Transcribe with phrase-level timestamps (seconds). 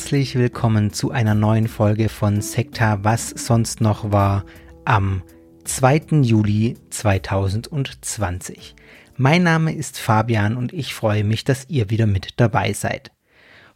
[0.00, 4.46] herzlich willkommen zu einer neuen Folge von Sekta Was sonst noch war
[4.86, 5.22] am
[5.64, 6.22] 2.
[6.22, 8.74] Juli 2020.
[9.18, 13.12] Mein Name ist Fabian und ich freue mich, dass ihr wieder mit dabei seid.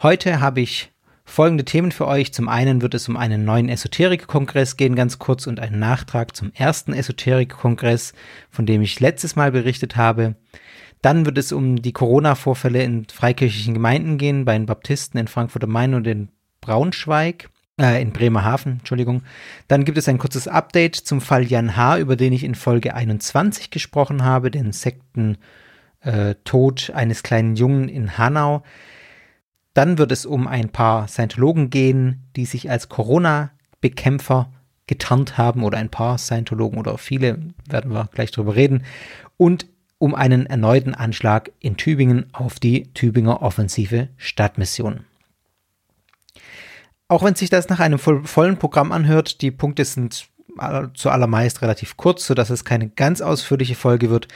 [0.02, 0.92] Heute habe ich
[1.26, 2.32] folgende Themen für euch.
[2.32, 6.52] Zum einen wird es um einen neuen Esoterik-Kongress gehen, ganz kurz, und einen Nachtrag zum
[6.54, 8.14] ersten Esoterik-Kongress,
[8.50, 10.36] von dem ich letztes Mal berichtet habe.
[11.04, 15.62] Dann wird es um die Corona-Vorfälle in freikirchlichen Gemeinden gehen, bei den Baptisten in Frankfurt
[15.64, 16.30] am Main und in
[16.62, 19.20] Braunschweig, äh, in Bremerhaven, Entschuldigung.
[19.68, 22.94] Dann gibt es ein kurzes Update zum Fall Jan H., über den ich in Folge
[22.94, 25.36] 21 gesprochen habe, den Sektentod
[26.88, 28.62] äh, eines kleinen Jungen in Hanau.
[29.74, 34.50] Dann wird es um ein paar Scientologen gehen, die sich als Corona-Bekämpfer
[34.86, 38.84] getarnt haben oder ein paar Scientologen oder viele, werden wir gleich drüber reden.
[39.36, 39.66] Und
[40.04, 45.06] um einen erneuten Anschlag in Tübingen auf die Tübinger offensive Stadtmission.
[47.08, 50.28] Auch wenn sich das nach einem vollen Programm anhört, die Punkte sind
[50.92, 54.28] zu allermeist relativ kurz, sodass es keine ganz ausführliche Folge wird.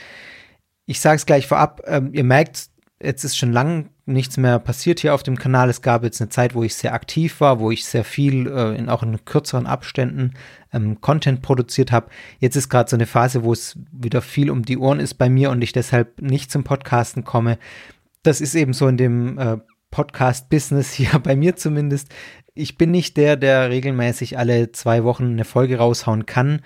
[0.87, 2.68] Ich sage es gleich vorab, ähm, ihr merkt,
[3.01, 5.69] jetzt ist schon lang nichts mehr passiert hier auf dem Kanal.
[5.69, 8.75] Es gab jetzt eine Zeit, wo ich sehr aktiv war, wo ich sehr viel, äh,
[8.75, 10.33] in, auch in kürzeren Abständen,
[10.73, 12.09] ähm, Content produziert habe.
[12.39, 15.29] Jetzt ist gerade so eine Phase, wo es wieder viel um die Ohren ist bei
[15.29, 17.57] mir und ich deshalb nicht zum Podcasten komme.
[18.23, 19.57] Das ist eben so in dem äh,
[19.91, 22.09] Podcast-Business hier bei mir zumindest.
[22.55, 26.61] Ich bin nicht der, der regelmäßig alle zwei Wochen eine Folge raushauen kann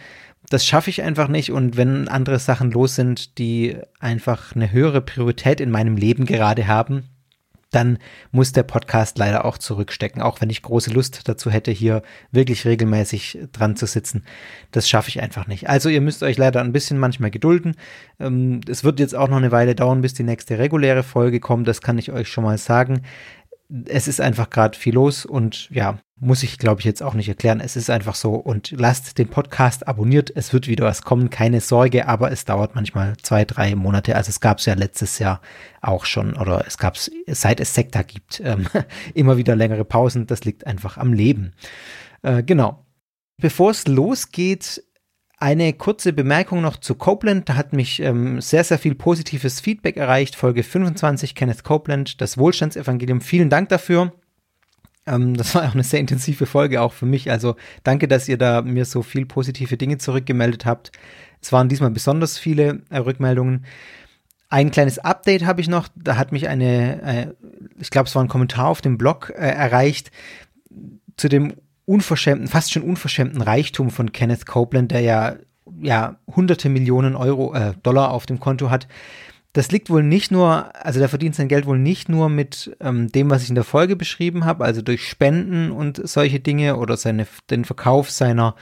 [0.53, 1.51] das schaffe ich einfach nicht.
[1.51, 6.67] Und wenn andere Sachen los sind, die einfach eine höhere Priorität in meinem Leben gerade
[6.67, 7.09] haben,
[7.71, 7.97] dann
[8.31, 12.65] muss der Podcast leider auch zurückstecken, auch wenn ich große Lust dazu hätte, hier wirklich
[12.65, 14.25] regelmäßig dran zu sitzen.
[14.69, 15.67] Das schaffe ich einfach nicht.
[15.67, 17.75] Also ihr müsst euch leider ein bisschen manchmal gedulden.
[18.19, 21.67] Ähm, es wird jetzt auch noch eine Weile dauern, bis die nächste reguläre Folge kommt,
[21.67, 23.01] das kann ich euch schon mal sagen
[23.85, 27.27] es ist einfach gerade viel los und ja, muss ich glaube ich jetzt auch nicht
[27.27, 27.59] erklären.
[27.59, 30.31] Es ist einfach so und lasst den Podcast abonniert.
[30.35, 34.15] Es wird wieder was kommen, keine Sorge, aber es dauert manchmal zwei, drei Monate.
[34.15, 35.41] Also es gab es ja letztes Jahr
[35.81, 38.67] auch schon oder es gab es, seit es Sekta gibt, ähm,
[39.13, 40.27] immer wieder längere Pausen.
[40.27, 41.53] Das liegt einfach am Leben.
[42.21, 42.85] Äh, genau.
[43.37, 44.83] Bevor es losgeht,
[45.43, 47.49] eine kurze Bemerkung noch zu Copeland.
[47.49, 50.37] Da hat mich ähm, sehr, sehr viel positives Feedback erreicht.
[50.37, 53.19] Folge 25, Kenneth Copeland, das Wohlstandsevangelium.
[53.19, 54.13] Vielen Dank dafür.
[55.05, 57.31] Ähm, das war auch eine sehr intensive Folge auch für mich.
[57.31, 60.91] Also danke, dass ihr da mir so viel positive Dinge zurückgemeldet habt.
[61.41, 63.65] Es waren diesmal besonders viele äh, Rückmeldungen.
[64.49, 65.87] Ein kleines Update habe ich noch.
[65.95, 67.27] Da hat mich eine, äh,
[67.79, 70.11] ich glaube, es war ein Kommentar auf dem Blog äh, erreicht
[71.17, 71.53] zu dem
[71.85, 75.35] unverschämten, fast schon unverschämten Reichtum von Kenneth Copeland, der ja,
[75.81, 78.87] ja hunderte Millionen Euro, äh, Dollar auf dem Konto hat.
[79.53, 83.11] Das liegt wohl nicht nur, also der verdient sein Geld wohl nicht nur mit ähm,
[83.11, 86.97] dem, was ich in der Folge beschrieben habe, also durch Spenden und solche Dinge oder
[86.97, 88.55] seine, den Verkauf seiner,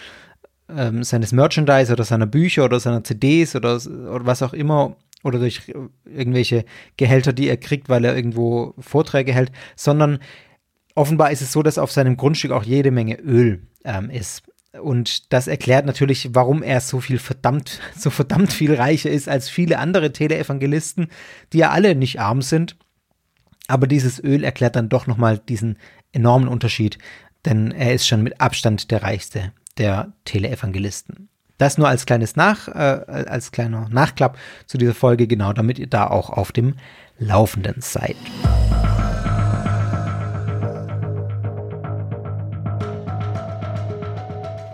[0.69, 5.39] ähm, seines Merchandise oder seiner Bücher oder seiner CDs oder, oder was auch immer oder
[5.39, 5.71] durch
[6.05, 6.65] irgendwelche
[6.97, 10.19] Gehälter, die er kriegt, weil er irgendwo Vorträge hält, sondern
[10.95, 14.43] offenbar ist es so, dass auf seinem Grundstück auch jede Menge Öl ähm, ist.
[14.79, 19.49] Und das erklärt natürlich, warum er so viel verdammt, so verdammt viel reicher ist als
[19.49, 21.07] viele andere Teleevangelisten,
[21.53, 22.77] die ja alle nicht arm sind.
[23.67, 25.77] Aber dieses Öl erklärt dann doch nochmal diesen
[26.11, 26.97] enormen Unterschied,
[27.45, 31.29] denn er ist schon mit Abstand der reichste der Teleevangelisten.
[31.57, 35.87] Das nur als kleines Nach, äh, als kleiner Nachklapp zu dieser Folge, genau, damit ihr
[35.87, 36.75] da auch auf dem
[37.19, 38.15] Laufenden seid.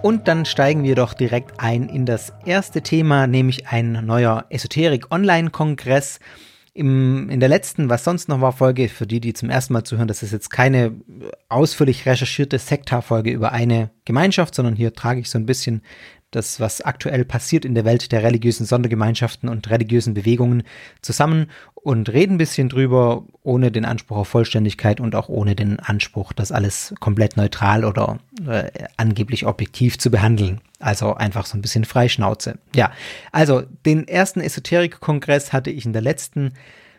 [0.07, 6.21] Und dann steigen wir doch direkt ein in das erste Thema, nämlich ein neuer Esoterik-Online-Kongress.
[6.73, 10.07] in der letzten, was sonst noch war, Folge, für die, die zum ersten Mal zuhören,
[10.07, 10.93] das ist jetzt keine
[11.49, 15.81] ausführlich recherchierte Sekta-Folge über eine Gemeinschaft, sondern hier trage ich so ein bisschen
[16.31, 20.63] das, was aktuell passiert in der Welt der religiösen Sondergemeinschaften und religiösen Bewegungen
[21.01, 25.79] zusammen und reden ein bisschen drüber, ohne den Anspruch auf Vollständigkeit und auch ohne den
[25.79, 30.59] Anspruch, das alles komplett neutral oder äh, angeblich objektiv zu behandeln.
[30.79, 32.59] Also einfach so ein bisschen Freischnauze.
[32.75, 32.91] Ja,
[33.31, 36.51] also den ersten Esoterik-Kongress hatte ich in der letzten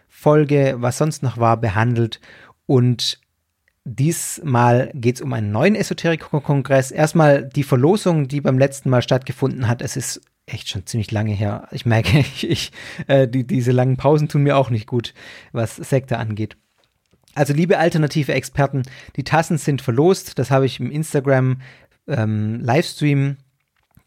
[0.08, 2.20] Folge, was sonst noch war, behandelt
[2.64, 3.20] und
[3.90, 6.90] Diesmal geht es um einen neuen Esoterik-Kongress.
[6.90, 9.80] Erstmal die Verlosung, die beim letzten Mal stattgefunden hat.
[9.80, 11.68] Es ist echt schon ziemlich lange her.
[11.70, 12.72] Ich merke, ich, ich
[13.06, 15.14] äh, die, diese langen Pausen tun mir auch nicht gut,
[15.52, 16.58] was Sekte angeht.
[17.34, 18.82] Also, liebe alternative Experten,
[19.16, 20.38] die Tassen sind verlost.
[20.38, 21.62] Das habe ich im Instagram
[22.06, 23.38] ähm, Livestream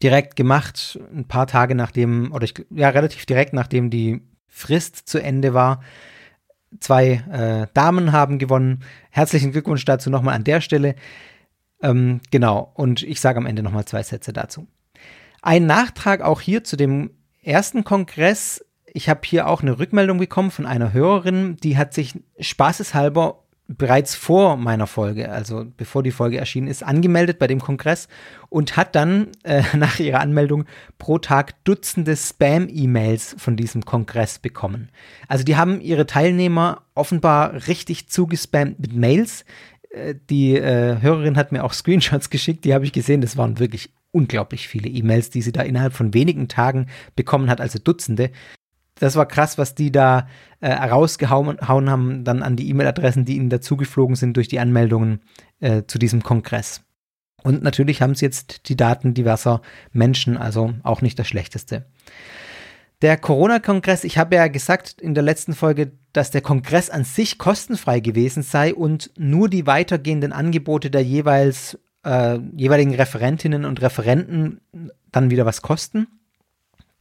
[0.03, 5.19] direkt gemacht, ein paar Tage nachdem, oder ich, ja, relativ direkt nachdem die Frist zu
[5.19, 5.81] Ende war.
[6.79, 8.83] Zwei äh, Damen haben gewonnen.
[9.09, 10.95] Herzlichen Glückwunsch dazu nochmal an der Stelle.
[11.81, 14.67] Ähm, genau, und ich sage am Ende nochmal zwei Sätze dazu.
[15.41, 18.63] Ein Nachtrag auch hier zu dem ersten Kongress.
[18.85, 23.40] Ich habe hier auch eine Rückmeldung bekommen von einer Hörerin, die hat sich spaßeshalber
[23.77, 28.07] bereits vor meiner Folge, also bevor die Folge erschienen ist, angemeldet bei dem Kongress
[28.49, 30.65] und hat dann äh, nach ihrer Anmeldung
[30.97, 34.89] pro Tag Dutzende Spam-E-Mails von diesem Kongress bekommen.
[35.27, 39.45] Also die haben ihre Teilnehmer offenbar richtig zugespammt mit Mails.
[39.89, 43.59] Äh, die äh, Hörerin hat mir auch Screenshots geschickt, die habe ich gesehen, das waren
[43.59, 48.31] wirklich unglaublich viele E-Mails, die sie da innerhalb von wenigen Tagen bekommen hat, also Dutzende
[49.01, 50.27] das war krass, was die da
[50.59, 55.21] äh, rausgehauen haben, dann an die E-Mail-Adressen, die ihnen dazugeflogen sind durch die Anmeldungen
[55.59, 56.83] äh, zu diesem Kongress.
[57.41, 61.87] Und natürlich haben sie jetzt die Daten diverser Menschen, also auch nicht das Schlechteste.
[63.01, 67.39] Der Corona-Kongress, ich habe ja gesagt in der letzten Folge, dass der Kongress an sich
[67.39, 74.61] kostenfrei gewesen sei und nur die weitergehenden Angebote der jeweils äh, jeweiligen Referentinnen und Referenten
[75.11, 76.05] dann wieder was kosten.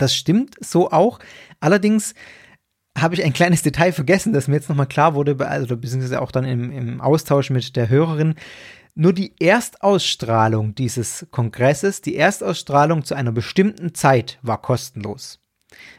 [0.00, 1.18] Das stimmt so auch.
[1.60, 2.14] Allerdings
[2.96, 6.32] habe ich ein kleines Detail vergessen, das mir jetzt nochmal klar wurde, also beziehungsweise auch
[6.32, 8.34] dann im, im Austausch mit der Hörerin.
[8.94, 15.38] Nur die Erstausstrahlung dieses Kongresses, die Erstausstrahlung zu einer bestimmten Zeit war kostenlos.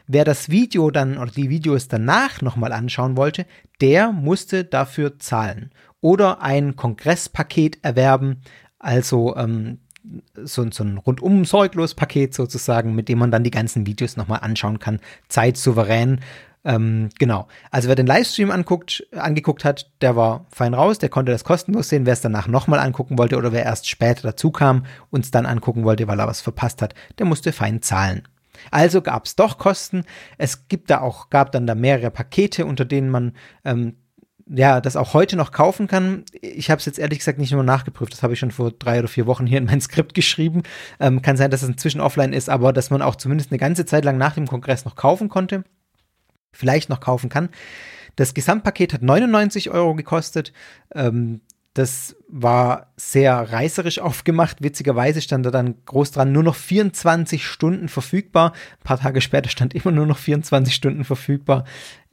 [0.06, 3.46] Wer das Video dann oder die Videos danach nochmal anschauen wollte,
[3.80, 5.70] der musste dafür zahlen
[6.00, 8.42] oder ein Kongresspaket erwerben,
[8.78, 9.78] also ähm,
[10.34, 14.40] so, so ein rundum sorglos Paket sozusagen, mit dem man dann die ganzen Videos nochmal
[14.42, 16.20] anschauen kann, zeitsouverän.
[16.64, 17.48] Ähm, genau.
[17.70, 21.88] Also wer den Livestream anguckt, angeguckt hat, der war fein raus, der konnte das kostenlos
[21.88, 22.06] sehen.
[22.06, 25.46] Wer es danach nochmal angucken wollte oder wer erst später dazu kam und es dann
[25.46, 28.22] angucken wollte, weil er was verpasst hat, der musste fein zahlen.
[28.70, 30.04] Also gab es doch Kosten.
[30.38, 33.32] Es gibt da auch, gab dann da mehrere Pakete, unter denen man
[33.64, 33.96] ähm,
[34.46, 36.24] ja, das auch heute noch kaufen kann.
[36.40, 38.98] Ich habe es jetzt ehrlich gesagt nicht nur nachgeprüft, das habe ich schon vor drei
[38.98, 40.62] oder vier Wochen hier in mein Skript geschrieben.
[41.00, 43.84] Ähm, kann sein, dass es inzwischen offline ist, aber dass man auch zumindest eine ganze
[43.86, 45.64] Zeit lang nach dem Kongress noch kaufen konnte.
[46.52, 47.48] Vielleicht noch kaufen kann.
[48.16, 50.52] Das Gesamtpaket hat 99 Euro gekostet.
[50.94, 51.40] Ähm,
[51.74, 54.62] das war sehr reißerisch aufgemacht.
[54.62, 58.52] Witzigerweise stand da dann groß dran, nur noch 24 Stunden verfügbar.
[58.80, 61.64] Ein paar Tage später stand immer nur noch 24 Stunden verfügbar.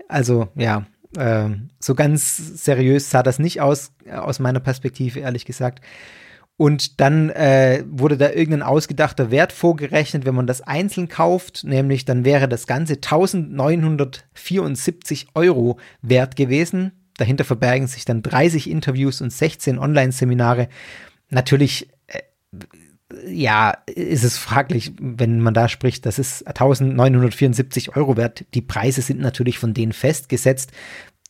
[0.07, 0.85] Also ja,
[1.17, 5.81] äh, so ganz seriös sah das nicht aus, äh, aus meiner Perspektive, ehrlich gesagt.
[6.59, 12.03] Und dann äh, wurde da irgendein ausgedachter Wert vorgerechnet, wenn man das einzeln kauft, nämlich
[12.03, 16.91] dann wäre das Ganze 1974 Euro wert gewesen.
[17.15, 20.67] Dahinter verbergen sich dann 30 Interviews und 16 Online-Seminare.
[21.29, 22.19] Natürlich, äh,
[23.29, 28.45] ja, ist es fraglich, wenn man da spricht, das ist 1974 Euro wert.
[28.53, 30.71] Die Preise sind natürlich von denen festgesetzt.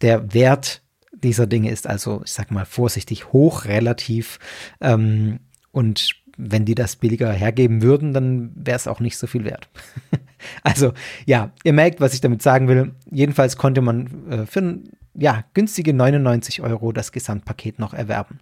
[0.02, 0.82] Der Wert
[1.12, 4.40] dieser Dinge ist also, ich sag mal vorsichtig, hoch relativ.
[4.82, 5.40] Ähm,
[5.72, 9.70] und wenn die das billiger hergeben würden, dann wäre es auch nicht so viel wert.
[10.64, 10.94] also
[11.26, 12.94] ja, ihr merkt, was ich damit sagen will.
[13.12, 14.80] Jedenfalls konnte man äh, für
[15.16, 18.40] ja, günstige 99 Euro das Gesamtpaket noch erwerben.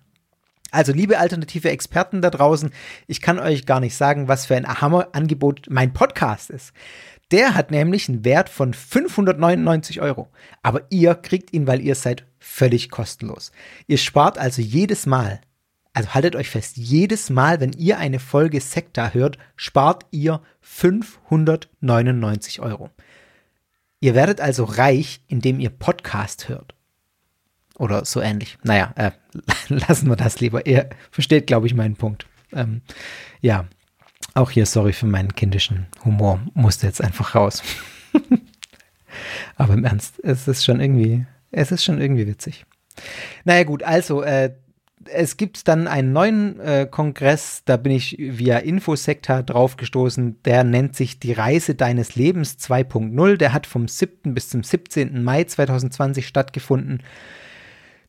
[0.71, 2.71] Also, liebe alternative Experten da draußen,
[3.07, 6.73] ich kann euch gar nicht sagen, was für ein Hammer-Angebot mein Podcast ist.
[7.31, 10.29] Der hat nämlich einen Wert von 599 Euro.
[10.63, 13.51] Aber ihr kriegt ihn, weil ihr seid völlig kostenlos.
[13.87, 15.41] Ihr spart also jedes Mal,
[15.93, 22.61] also haltet euch fest, jedes Mal, wenn ihr eine Folge Sekta hört, spart ihr 599
[22.61, 22.89] Euro.
[23.99, 26.76] Ihr werdet also reich, indem ihr Podcast hört.
[27.77, 28.57] Oder so ähnlich.
[28.63, 29.11] Naja, äh,
[29.69, 30.65] lassen wir das lieber.
[30.65, 32.27] Ihr versteht, glaube ich, meinen Punkt.
[32.53, 32.81] Ähm,
[33.41, 33.65] ja,
[34.33, 36.39] auch hier sorry für meinen kindischen Humor.
[36.53, 37.61] Musste jetzt einfach raus.
[39.55, 42.65] Aber im Ernst, es ist schon irgendwie, es ist schon irgendwie witzig.
[43.45, 44.53] Naja, gut, also, äh,
[45.09, 50.95] es gibt dann einen neuen äh, Kongress, da bin ich via Infosektor draufgestoßen, der nennt
[50.95, 53.37] sich Die Reise deines Lebens 2.0.
[53.37, 54.33] Der hat vom 7.
[54.33, 55.23] bis zum 17.
[55.23, 57.03] Mai 2020 stattgefunden.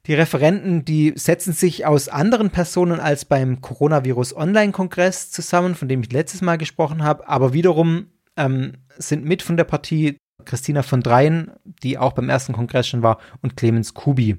[0.09, 6.00] Die Referenten, die setzen sich aus anderen Personen als beim Coronavirus Online-Kongress zusammen, von dem
[6.00, 8.07] ich letztes Mal gesprochen habe, aber wiederum
[8.38, 11.50] ähm, sind mit von der Partie Christina von Dreien,
[11.83, 14.38] die auch beim ersten Kongress schon war, und Clemens Kubi,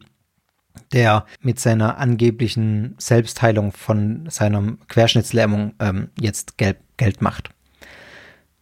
[0.92, 7.52] der mit seiner angeblichen Selbstheilung von seiner Querschnittslähmung ähm, jetzt Geld, Geld macht.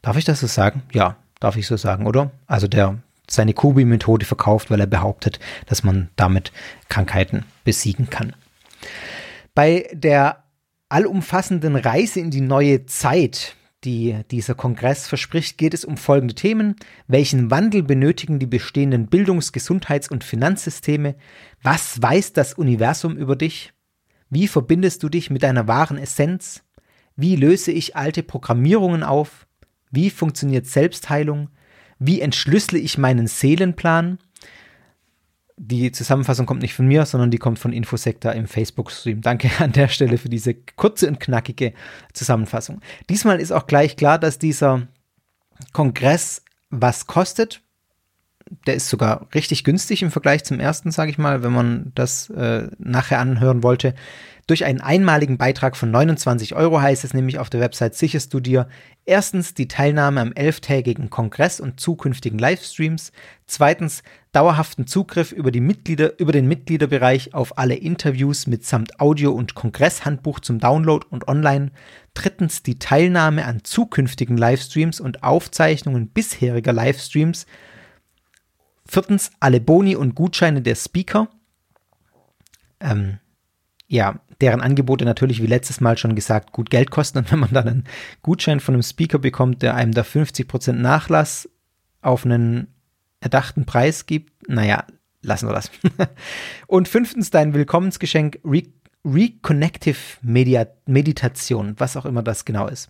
[0.01, 0.83] Darf ich das so sagen?
[0.91, 2.31] Ja, darf ich so sagen, oder?
[2.47, 2.97] Also der
[3.29, 6.51] seine Kubi-Methode verkauft, weil er behauptet, dass man damit
[6.89, 8.33] Krankheiten besiegen kann.
[9.53, 10.43] Bei der
[10.89, 16.75] allumfassenden Reise in die neue Zeit, die dieser Kongress verspricht, geht es um folgende Themen.
[17.07, 21.15] Welchen Wandel benötigen die bestehenden Bildungs-, Gesundheits- und Finanzsysteme?
[21.61, 23.73] Was weiß das Universum über dich?
[24.29, 26.63] Wie verbindest du dich mit deiner wahren Essenz?
[27.15, 29.47] Wie löse ich alte Programmierungen auf?
[29.91, 31.49] Wie funktioniert Selbstheilung?
[31.99, 34.19] Wie entschlüssele ich meinen Seelenplan?
[35.59, 39.21] Die Zusammenfassung kommt nicht von mir, sondern die kommt von Infosektor im Facebook-Stream.
[39.21, 41.73] Danke an der Stelle für diese kurze und knackige
[42.13, 42.81] Zusammenfassung.
[43.09, 44.87] Diesmal ist auch gleich klar, dass dieser
[45.73, 47.61] Kongress was kostet.
[48.65, 52.29] Der ist sogar richtig günstig im Vergleich zum ersten, sage ich mal, wenn man das
[52.29, 53.95] äh, nachher anhören wollte.
[54.47, 58.39] Durch einen einmaligen Beitrag von 29 Euro heißt es nämlich auf der Website sicherst du
[58.39, 58.69] dir
[59.03, 63.11] erstens die Teilnahme am elftägigen Kongress und zukünftigen Livestreams,
[63.45, 69.53] zweitens dauerhaften Zugriff über, die Mitglieder, über den Mitgliederbereich auf alle Interviews mitsamt Audio- und
[69.53, 71.71] Kongresshandbuch zum Download und online,
[72.13, 77.47] drittens die Teilnahme an zukünftigen Livestreams und Aufzeichnungen bisheriger Livestreams,
[78.85, 81.27] viertens alle Boni und Gutscheine der Speaker,
[82.79, 83.19] ähm,
[83.87, 87.19] ja, deren Angebote natürlich, wie letztes Mal schon gesagt, gut Geld kosten.
[87.19, 87.83] Und wenn man dann einen
[88.21, 91.49] Gutschein von einem Speaker bekommt, der einem da 50% Nachlass
[92.01, 92.67] auf einen
[93.19, 94.85] erdachten Preis gibt, naja,
[95.21, 95.71] lassen wir das.
[96.67, 98.63] und fünftens dein Willkommensgeschenk Re
[99.05, 102.89] Reconnective Media Meditation, was auch immer das genau ist.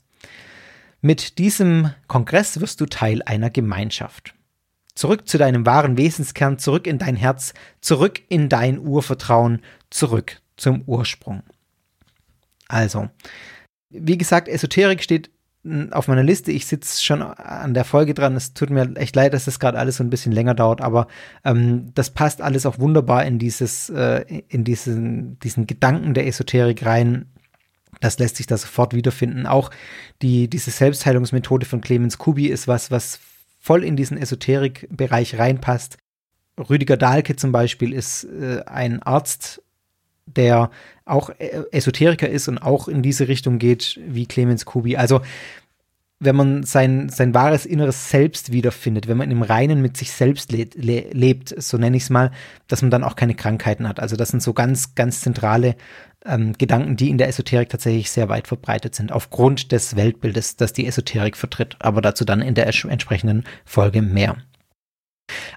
[1.01, 4.33] Mit diesem Kongress wirst du Teil einer Gemeinschaft.
[4.95, 9.61] Zurück zu deinem wahren Wesenskern, zurück in dein Herz, zurück in dein Urvertrauen,
[9.91, 11.43] zurück zum Ursprung.
[12.67, 13.09] Also,
[13.89, 15.31] wie gesagt, Esoterik steht
[15.91, 16.51] auf meiner Liste.
[16.51, 18.35] Ich sitze schon an der Folge dran.
[18.35, 21.07] Es tut mir echt leid, dass das gerade alles so ein bisschen länger dauert, aber
[21.43, 26.85] ähm, das passt alles auch wunderbar in dieses, äh, in diesen, diesen Gedanken der Esoterik
[26.85, 27.25] rein.
[27.99, 29.45] Das lässt sich da sofort wiederfinden.
[29.45, 29.71] Auch
[30.21, 33.19] die, diese Selbstheilungsmethode von Clemens Kubi ist was, was
[33.59, 35.97] voll in diesen Esoterik-Bereich reinpasst.
[36.57, 39.61] Rüdiger Dahlke zum Beispiel ist äh, ein Arzt
[40.27, 40.69] der
[41.05, 44.97] auch äh, Esoteriker ist und auch in diese Richtung geht wie Clemens Kubi.
[44.97, 45.21] Also
[46.19, 50.51] wenn man sein, sein wahres inneres Selbst wiederfindet, wenn man im Reinen mit sich selbst
[50.51, 52.31] le le lebt, so nenne ich es mal,
[52.67, 53.99] dass man dann auch keine Krankheiten hat.
[53.99, 55.75] Also das sind so ganz, ganz zentrale
[56.25, 60.73] ähm, Gedanken, die in der Esoterik tatsächlich sehr weit verbreitet sind, aufgrund des Weltbildes, das
[60.73, 61.75] die Esoterik vertritt.
[61.79, 64.37] Aber dazu dann in der entsprechenden Folge mehr.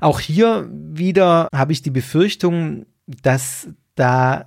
[0.00, 4.47] Auch hier wieder habe ich die Befürchtung, dass da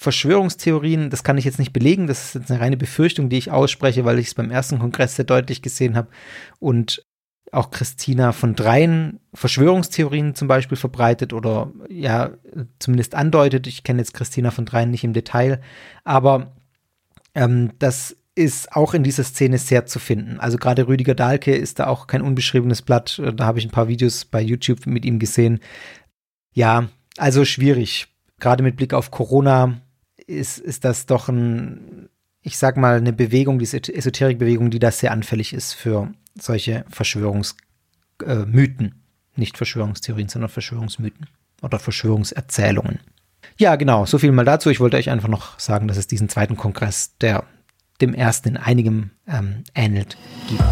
[0.00, 3.50] Verschwörungstheorien, das kann ich jetzt nicht belegen, das ist jetzt eine reine Befürchtung, die ich
[3.50, 6.06] ausspreche, weil ich es beim ersten Kongress sehr deutlich gesehen habe
[6.60, 7.04] und
[7.50, 12.30] auch Christina von Dreien Verschwörungstheorien zum Beispiel verbreitet oder ja,
[12.78, 13.66] zumindest andeutet.
[13.66, 15.60] Ich kenne jetzt Christina von Dreien nicht im Detail,
[16.04, 16.52] aber
[17.34, 20.38] ähm, das ist auch in dieser Szene sehr zu finden.
[20.38, 23.20] Also gerade Rüdiger Dahlke ist da auch kein unbeschriebenes Blatt.
[23.34, 25.58] Da habe ich ein paar Videos bei YouTube mit ihm gesehen.
[26.54, 28.06] Ja, also schwierig.
[28.38, 29.80] Gerade mit Blick auf Corona
[30.28, 32.08] ist, ist das doch ein,
[32.42, 38.86] ich sag mal, eine Bewegung, diese Esoterikbewegung, die da sehr anfällig ist für solche Verschwörungsmythen.
[38.86, 38.90] Äh,
[39.36, 41.26] Nicht Verschwörungstheorien, sondern Verschwörungsmythen
[41.62, 43.00] oder Verschwörungserzählungen.
[43.56, 44.70] Ja, genau, so viel mal dazu.
[44.70, 47.44] Ich wollte euch einfach noch sagen, dass es diesen zweiten Kongress, der
[48.00, 50.16] dem ersten in einigem ähm, ähnelt,
[50.48, 50.62] gibt.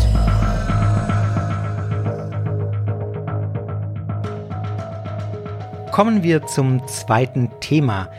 [5.91, 8.11] Kommen wir zum zweiten Thema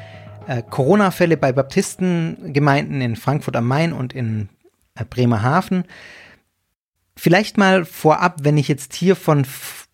[0.48, 4.50] äh, Corona-Fälle bei Baptistengemeinden in Frankfurt am Main und in
[4.96, 5.84] äh, Bremerhaven.
[7.16, 9.46] Vielleicht mal vorab, wenn ich jetzt hier von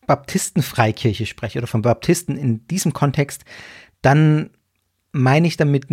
[0.05, 3.45] Baptistenfreikirche spreche oder von Baptisten in diesem Kontext,
[4.01, 4.49] dann
[5.11, 5.85] meine ich damit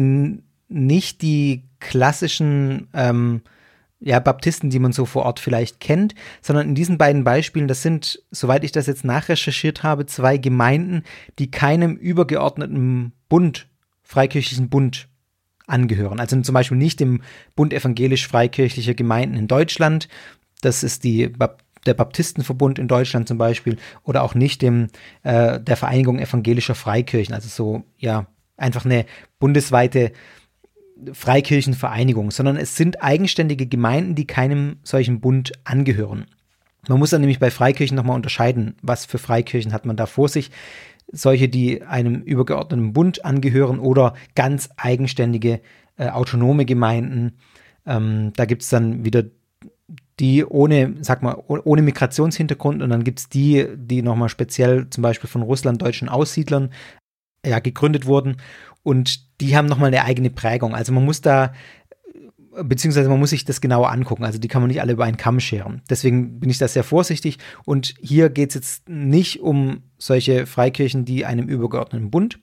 [0.69, 3.43] nicht die klassischen ähm,
[4.01, 7.83] ja, Baptisten, die man so vor Ort vielleicht kennt, sondern in diesen beiden Beispielen, das
[7.83, 11.05] sind, soweit ich das jetzt nachrecherchiert habe, zwei Gemeinden,
[11.39, 13.70] die keinem übergeordneten Bund
[14.11, 15.07] Freikirchlichen Bund
[15.69, 16.19] angehören.
[16.19, 17.23] Also zum Beispiel nicht dem
[17.55, 20.09] Bund evangelisch-freikirchlicher Gemeinden in Deutschland.
[20.63, 21.33] Das ist die
[21.87, 24.89] der Baptistenverbund in Deutschland zum Beispiel oder auch nicht dem
[25.23, 27.37] äh, der Vereinigung evangelischer Freikirchen.
[27.37, 28.27] Also so ja
[28.57, 29.07] einfach eine
[29.39, 30.11] bundesweite
[31.13, 36.27] Freikirchenvereinigung, sondern es sind eigenständige Gemeinden, die keinem solchen Bund angehören.
[36.89, 40.29] Man muss dann nämlich bei Freikirchen nochmal unterscheiden, was für Freikirchen hat man da vor
[40.29, 40.51] sich
[41.13, 45.61] solche, die einem übergeordneten Bund angehören oder ganz eigenständige
[45.97, 47.39] äh, autonome Gemeinden.
[47.87, 49.25] Ähm, da gibt es dann wieder
[50.21, 55.03] die ohne, sag mal, ohne Migrationshintergrund und dann gibt es die, die nochmal speziell zum
[55.03, 56.71] Beispiel von russlanddeutschen Aussiedlern
[57.45, 58.37] ja, gegründet wurden
[58.83, 60.75] und die haben nochmal eine eigene Prägung.
[60.75, 61.55] Also man muss da
[62.51, 64.25] beziehungsweise man muss sich das genauer angucken.
[64.25, 65.83] Also die kann man nicht alle über einen Kamm scheren.
[65.89, 67.39] Deswegen bin ich da sehr vorsichtig.
[67.65, 72.41] Und hier geht es jetzt nicht um solche Freikirchen, die einem übergeordneten Bund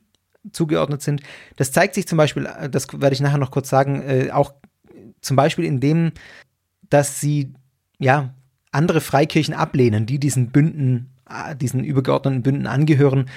[0.51, 1.21] zugeordnet sind.
[1.57, 4.53] Das zeigt sich zum Beispiel, das werde ich nachher noch kurz sagen, äh, auch
[5.21, 6.11] zum Beispiel in dem,
[6.89, 7.53] dass sie
[7.99, 8.33] ja
[8.71, 13.29] andere Freikirchen ablehnen, die diesen Bünden, äh, diesen übergeordneten Bünden angehören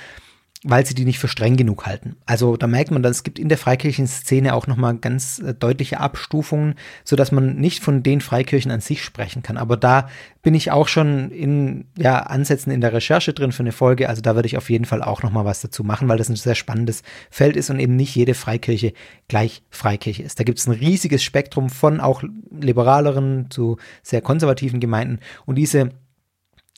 [0.62, 2.16] weil sie die nicht für streng genug halten.
[2.26, 6.00] Also da merkt man, dass es gibt in der Freikirchenszene auch nochmal ganz äh, deutliche
[6.00, 9.56] Abstufungen, so dass man nicht von den Freikirchen an sich sprechen kann.
[9.56, 10.10] Aber da
[10.42, 14.10] bin ich auch schon in ja, Ansätzen in der Recherche drin für eine Folge.
[14.10, 16.36] Also da würde ich auf jeden Fall auch nochmal was dazu machen, weil das ein
[16.36, 18.92] sehr spannendes Feld ist und eben nicht jede Freikirche
[19.28, 20.40] gleich Freikirche ist.
[20.40, 25.20] Da gibt es ein riesiges Spektrum von auch liberaleren zu sehr konservativen Gemeinden.
[25.46, 25.90] Und diese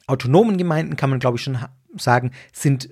[0.06, 1.58] autonomen Gemeinden kann man, glaube ich, schon
[1.96, 2.88] sagen, sind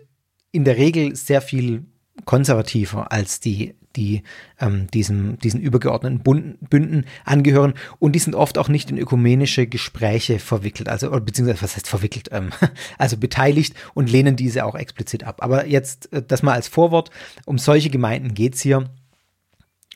[0.52, 1.84] in der Regel sehr viel
[2.24, 4.22] konservativer als die, die
[4.60, 7.74] ähm, diesem, diesen übergeordneten Bünden angehören.
[7.98, 12.28] Und die sind oft auch nicht in ökumenische Gespräche verwickelt, also beziehungsweise was heißt verwickelt,
[12.32, 12.50] ähm,
[12.98, 15.42] also beteiligt und lehnen diese auch explizit ab.
[15.42, 17.10] Aber jetzt äh, das mal als Vorwort,
[17.46, 18.90] um solche Gemeinden geht es hier.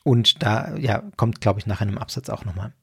[0.03, 2.73] Und da ja, kommt, glaube ich, nach einem Absatz auch nochmal.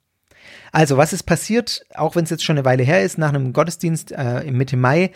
[0.72, 3.52] Also, was ist passiert, auch wenn es jetzt schon eine Weile her ist, nach einem
[3.52, 5.12] Gottesdienst äh, im Mitte Mai,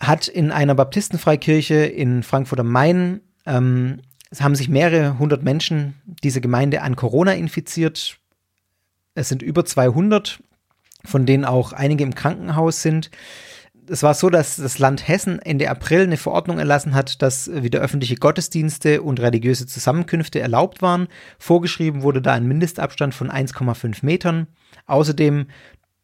[0.00, 4.00] hat in einer Baptistenfreikirche in Frankfurt am Main, ähm,
[4.38, 8.18] haben sich mehrere hundert Menschen diese Gemeinde an Corona infiziert.
[9.14, 10.42] Es sind über 200,
[11.04, 13.10] von denen auch einige im Krankenhaus sind.
[13.90, 17.80] Es war so, dass das Land Hessen Ende April eine Verordnung erlassen hat, dass wieder
[17.80, 21.08] öffentliche Gottesdienste und religiöse Zusammenkünfte erlaubt waren.
[21.38, 24.46] Vorgeschrieben wurde da ein Mindestabstand von 1,5 Metern.
[24.86, 25.46] Außerdem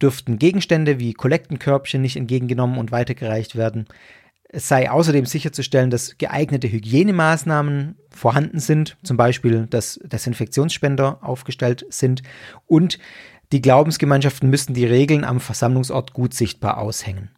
[0.04, 3.86] dürften Gegenstände wie Kollektenkörbchen nicht entgegengenommen und weitergereicht werden.
[4.48, 12.22] Es sei außerdem sicherzustellen, dass geeignete Hygienemaßnahmen vorhanden sind, zum Beispiel, dass Desinfektionsspender aufgestellt sind
[12.66, 12.98] und
[13.50, 17.30] die Glaubensgemeinschaften müssten die Regeln am Versammlungsort gut sichtbar aushängen.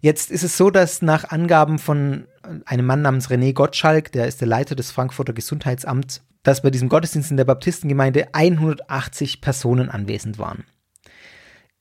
[0.00, 2.26] Jetzt ist es so, dass nach Angaben von
[2.66, 6.88] einem Mann namens René Gottschalk, der ist der Leiter des Frankfurter Gesundheitsamts, dass bei diesem
[6.88, 10.64] Gottesdienst in der Baptistengemeinde 180 Personen anwesend waren.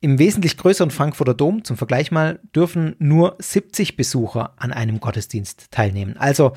[0.01, 5.71] Im wesentlich größeren Frankfurter Dom, zum Vergleich mal, dürfen nur 70 Besucher an einem Gottesdienst
[5.71, 6.15] teilnehmen.
[6.17, 6.53] Also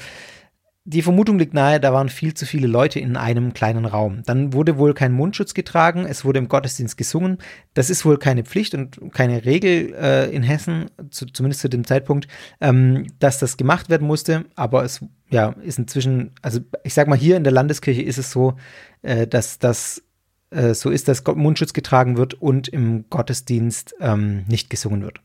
[0.84, 4.22] die Vermutung liegt nahe, da waren viel zu viele Leute in einem kleinen Raum.
[4.26, 7.38] Dann wurde wohl kein Mundschutz getragen, es wurde im Gottesdienst gesungen.
[7.72, 11.86] Das ist wohl keine Pflicht und keine Regel äh, in Hessen, zu, zumindest zu dem
[11.86, 12.26] Zeitpunkt,
[12.60, 14.44] ähm, dass das gemacht werden musste.
[14.56, 18.32] Aber es ja, ist inzwischen, also ich sag mal, hier in der Landeskirche ist es
[18.32, 18.54] so,
[19.02, 20.02] äh, dass das
[20.50, 25.20] äh, so ist, dass Mundschutz getragen wird und im Gottesdienst ähm, nicht gesungen wird.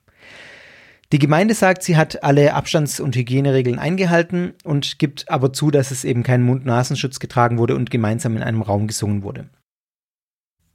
[1.14, 5.92] Die Gemeinde sagt, sie hat alle Abstands- und Hygieneregeln eingehalten und gibt aber zu, dass
[5.92, 9.50] es eben kein Mund-Nasenschutz getragen wurde und gemeinsam in einem Raum gesungen wurde.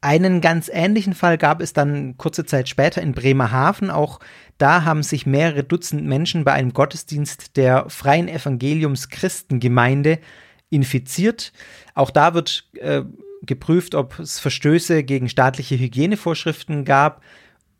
[0.01, 3.91] Einen ganz ähnlichen Fall gab es dann kurze Zeit später in Bremerhaven.
[3.91, 4.19] Auch
[4.59, 10.19] da haben sich mehrere Dutzend Menschen bei einem Gottesdienst der Freien Evangeliums Christengemeinde
[10.71, 11.53] infiziert.
[11.95, 13.03] Auch da wird äh,
[13.43, 17.23] geprüft, ob es Verstöße gegen staatliche Hygienevorschriften gab.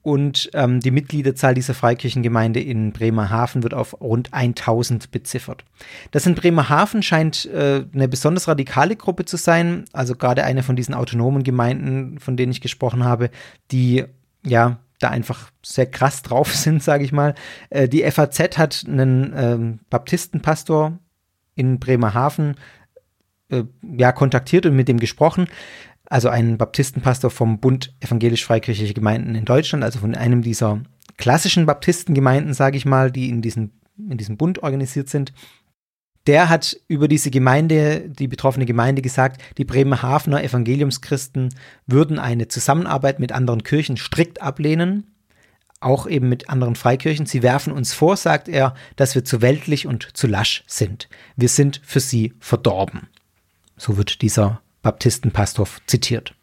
[0.03, 5.65] Und ähm, die Mitgliederzahl dieser Freikirchengemeinde in Bremerhaven wird auf rund 1000 beziffert.
[6.11, 10.75] Das in Bremerhaven scheint äh, eine besonders radikale Gruppe zu sein, also gerade eine von
[10.75, 13.31] diesen autonomen Gemeinden, von denen ich gesprochen habe,
[13.71, 14.05] die
[14.45, 17.37] ja da einfach sehr krass drauf sind, sage ich mal.
[17.71, 20.99] Äh, die FAZ hat einen ähm, Baptistenpastor
[21.55, 22.57] in Bremerhaven
[23.51, 23.65] äh,
[23.97, 25.47] ja kontaktiert und mit dem gesprochen
[26.13, 30.83] also ein Baptistenpastor vom Bund Evangelisch-Freikirchliche Gemeinden in Deutschland, also von einem dieser
[31.17, 35.33] klassischen Baptistengemeinden, sage ich mal, die in, diesen, in diesem Bund organisiert sind.
[36.27, 41.55] Der hat über diese Gemeinde, die betroffene Gemeinde gesagt, die Bremerhavener Evangeliumschristen
[41.87, 45.15] würden eine Zusammenarbeit mit anderen Kirchen strikt ablehnen,
[45.81, 47.25] auch eben mit anderen Freikirchen.
[47.25, 51.09] Sie werfen uns vor, sagt er, dass wir zu weltlich und zu lasch sind.
[51.37, 53.09] Wir sind für sie verdorben.
[53.79, 56.35] So wird dieser Baptistenpastor zitiert.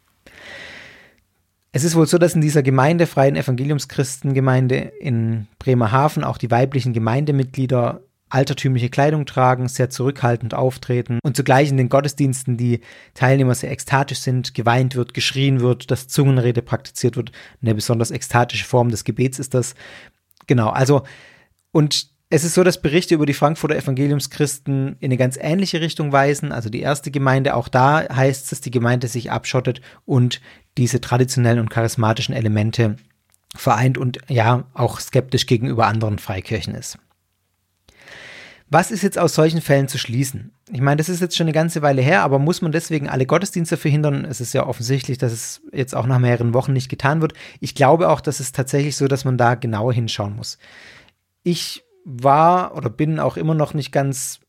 [1.72, 6.92] Es ist wohl so, dass in dieser Gemeinde, Freien Evangeliumschristengemeinde in Bremerhaven, auch die weiblichen
[6.92, 12.80] Gemeindemitglieder altertümliche Kleidung tragen, sehr zurückhaltend auftreten und zugleich in den Gottesdiensten die
[13.14, 17.32] Teilnehmer sehr ekstatisch sind, geweint wird, geschrien wird, dass Zungenrede praktiziert wird.
[17.60, 19.74] Eine besonders ekstatische Form des Gebets ist das.
[20.46, 21.02] Genau, also
[21.72, 26.12] und es ist so, dass Berichte über die Frankfurter Evangeliumschristen in eine ganz ähnliche Richtung
[26.12, 26.52] weisen.
[26.52, 30.40] Also die erste Gemeinde, auch da heißt es, dass die Gemeinde sich abschottet und
[30.78, 32.96] diese traditionellen und charismatischen Elemente
[33.56, 36.98] vereint und ja auch skeptisch gegenüber anderen Freikirchen ist.
[38.72, 40.52] Was ist jetzt aus solchen Fällen zu schließen?
[40.70, 43.26] Ich meine, das ist jetzt schon eine ganze Weile her, aber muss man deswegen alle
[43.26, 44.24] Gottesdienste verhindern?
[44.24, 47.32] Es ist ja offensichtlich, dass es jetzt auch nach mehreren Wochen nicht getan wird.
[47.58, 50.58] Ich glaube auch, dass es tatsächlich so, dass man da genauer hinschauen muss.
[51.42, 54.40] Ich war oder bin auch immer noch nicht ganz,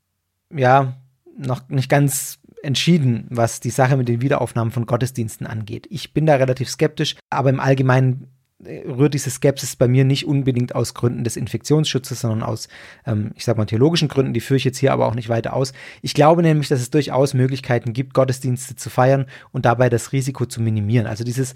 [0.54, 0.98] ja,
[1.38, 5.88] noch nicht ganz entschieden, was die Sache mit den Wiederaufnahmen von Gottesdiensten angeht.
[5.90, 8.28] Ich bin da relativ skeptisch, aber im Allgemeinen
[8.64, 12.68] rührt diese Skepsis bei mir nicht unbedingt aus Gründen des Infektionsschutzes, sondern aus,
[13.06, 15.54] ähm, ich sag mal, theologischen Gründen, die führe ich jetzt hier aber auch nicht weiter
[15.54, 15.74] aus.
[16.02, 20.46] Ich glaube nämlich, dass es durchaus Möglichkeiten gibt, Gottesdienste zu feiern und dabei das Risiko
[20.46, 21.08] zu minimieren.
[21.08, 21.54] Also dieses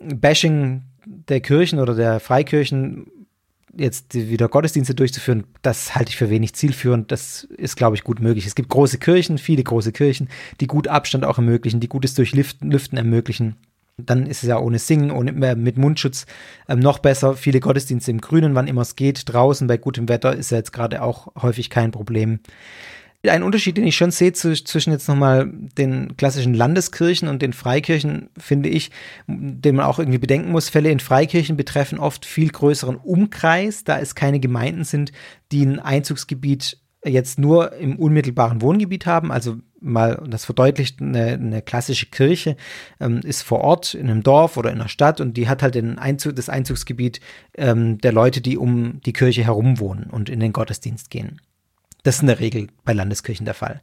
[0.00, 3.06] Bashing der Kirchen oder der Freikirchen
[3.78, 7.12] jetzt wieder Gottesdienste durchzuführen, das halte ich für wenig zielführend.
[7.12, 8.46] Das ist, glaube ich, gut möglich.
[8.46, 10.28] Es gibt große Kirchen, viele große Kirchen,
[10.60, 13.56] die gut Abstand auch ermöglichen, die gutes Durchlüften ermöglichen.
[13.98, 16.26] Dann ist es ja ohne Singen, ohne, mit Mundschutz
[16.68, 17.34] ähm, noch besser.
[17.34, 19.22] Viele Gottesdienste im Grünen, wann immer es geht.
[19.26, 22.40] Draußen bei gutem Wetter ist ja jetzt gerade auch häufig kein Problem.
[23.26, 28.30] Ein Unterschied, den ich schon sehe zwischen jetzt nochmal den klassischen Landeskirchen und den Freikirchen,
[28.38, 28.90] finde ich,
[29.26, 30.68] den man auch irgendwie bedenken muss.
[30.68, 35.12] Fälle in Freikirchen betreffen oft viel größeren Umkreis, da es keine Gemeinden sind,
[35.50, 41.62] die ein Einzugsgebiet jetzt nur im unmittelbaren Wohngebiet haben, also mal, das verdeutlicht, eine, eine
[41.62, 42.56] klassische Kirche
[43.00, 45.74] ähm, ist vor Ort in einem Dorf oder in einer Stadt und die hat halt
[45.74, 47.20] den Einzug, das Einzugsgebiet
[47.56, 51.40] ähm, der Leute, die um die Kirche herum wohnen und in den Gottesdienst gehen.
[52.06, 53.80] Das ist in der Regel bei Landeskirchen der Fall.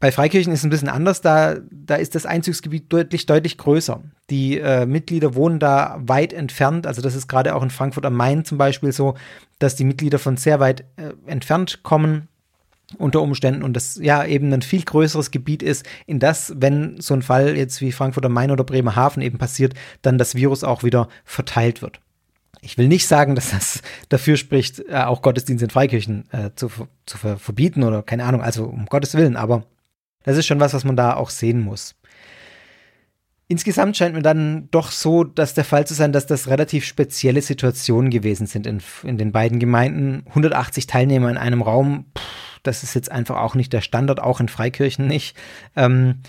[0.00, 4.02] Bei Freikirchen ist es ein bisschen anders, da, da ist das Einzugsgebiet deutlich, deutlich größer.
[4.28, 8.16] Die äh, Mitglieder wohnen da weit entfernt, also das ist gerade auch in Frankfurt am
[8.16, 9.14] Main zum Beispiel so,
[9.60, 12.26] dass die Mitglieder von sehr weit äh, entfernt kommen
[12.98, 17.14] unter Umständen und das ja eben ein viel größeres Gebiet ist, in das, wenn so
[17.14, 20.82] ein Fall jetzt wie Frankfurt am Main oder Bremerhaven eben passiert, dann das Virus auch
[20.82, 22.00] wieder verteilt wird.
[22.64, 26.70] Ich will nicht sagen, dass das dafür spricht, äh, auch Gottesdienste in Freikirchen äh, zu,
[27.06, 29.64] zu verbieten oder keine Ahnung, also um Gottes Willen, aber
[30.22, 31.96] das ist schon was, was man da auch sehen muss.
[33.48, 37.42] Insgesamt scheint mir dann doch so, dass der Fall zu sein, dass das relativ spezielle
[37.42, 40.22] Situationen gewesen sind in, in den beiden Gemeinden.
[40.28, 42.24] 180 Teilnehmer in einem Raum, pff,
[42.62, 45.36] das ist jetzt einfach auch nicht der Standard, auch in Freikirchen nicht.
[45.76, 46.20] Ähm,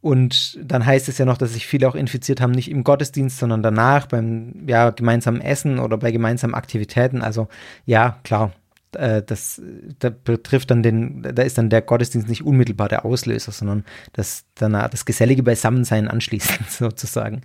[0.00, 3.38] und dann heißt es ja noch, dass sich viele auch infiziert haben, nicht im Gottesdienst,
[3.38, 7.20] sondern danach beim ja, gemeinsamen Essen oder bei gemeinsamen Aktivitäten.
[7.20, 7.48] Also
[7.84, 8.52] ja, klar,
[8.92, 9.60] äh, das,
[9.98, 14.44] das betrifft dann den, da ist dann der Gottesdienst nicht unmittelbar der Auslöser, sondern das,
[14.54, 17.42] danach, das gesellige Beisammensein anschließend sozusagen.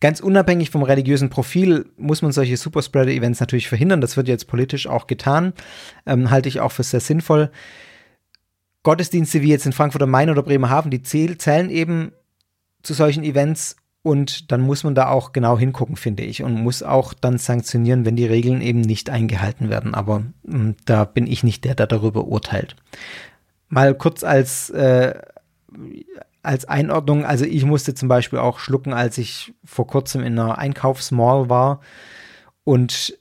[0.00, 4.00] Ganz unabhängig vom religiösen Profil muss man solche Superspreader-Events natürlich verhindern.
[4.00, 5.52] Das wird jetzt politisch auch getan.
[6.04, 7.50] Ähm, halte ich auch für sehr sinnvoll.
[8.84, 12.12] Gottesdienste wie jetzt in Frankfurt am Main oder Bremerhaven, die zählen eben
[12.82, 16.82] zu solchen Events und dann muss man da auch genau hingucken, finde ich, und muss
[16.82, 19.94] auch dann sanktionieren, wenn die Regeln eben nicht eingehalten werden.
[19.94, 22.76] Aber mh, hm, da bin ich nicht der, der darüber urteilt.
[23.70, 25.14] Mal kurz als, äh,
[26.42, 30.58] als Einordnung, also ich musste zum Beispiel auch schlucken, als ich vor kurzem in einer
[30.58, 31.80] Einkaufsmall war
[32.64, 33.18] und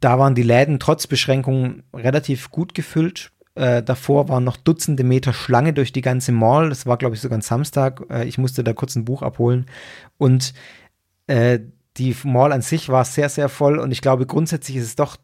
[0.00, 5.32] da waren die Läden trotz Beschränkungen relativ gut gefüllt äh, davor waren noch Dutzende Meter
[5.32, 6.68] Schlange durch die ganze Mall.
[6.68, 8.02] Das war, glaube ich, sogar ein Samstag.
[8.10, 9.66] Äh, ich musste da kurz ein Buch abholen.
[10.18, 10.52] Und
[11.26, 11.60] äh,
[11.96, 13.78] die Mall an sich war sehr, sehr voll.
[13.78, 15.16] Und ich glaube, grundsätzlich ist es doch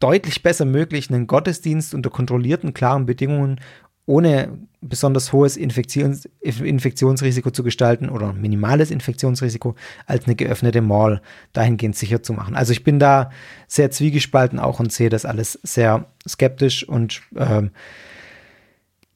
[0.00, 3.60] deutlich besser möglich, einen Gottesdienst unter kontrollierten, klaren Bedingungen
[4.06, 9.74] ohne besonders hohes Infektions Infektionsrisiko zu gestalten oder minimales Infektionsrisiko
[10.06, 12.54] als eine geöffnete Mall dahingehend sicher zu machen.
[12.54, 13.30] Also ich bin da
[13.66, 17.70] sehr zwiegespalten auch und sehe das alles sehr skeptisch und ähm,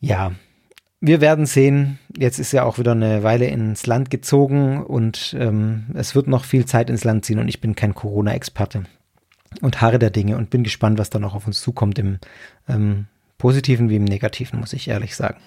[0.01, 0.33] ja,
[1.01, 1.99] wir werden sehen.
[2.17, 6.45] Jetzt ist ja auch wieder eine Weile ins Land gezogen und ähm, es wird noch
[6.45, 8.85] viel Zeit ins Land ziehen und ich bin kein Corona-Experte
[9.61, 12.19] und harre der Dinge und bin gespannt, was da noch auf uns zukommt im
[12.69, 13.07] ähm,
[13.39, 15.39] positiven wie im negativen, muss ich ehrlich sagen.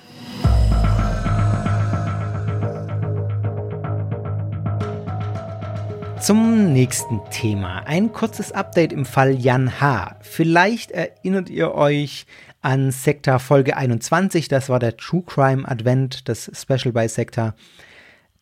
[6.22, 7.80] Zum nächsten Thema.
[7.88, 10.18] Ein kurzes Update im Fall Jan H.
[10.22, 12.28] Vielleicht erinnert ihr euch
[12.62, 14.48] an Sektor Folge 21.
[14.48, 17.56] Das war der True Crime Advent, das Special bei Sektor.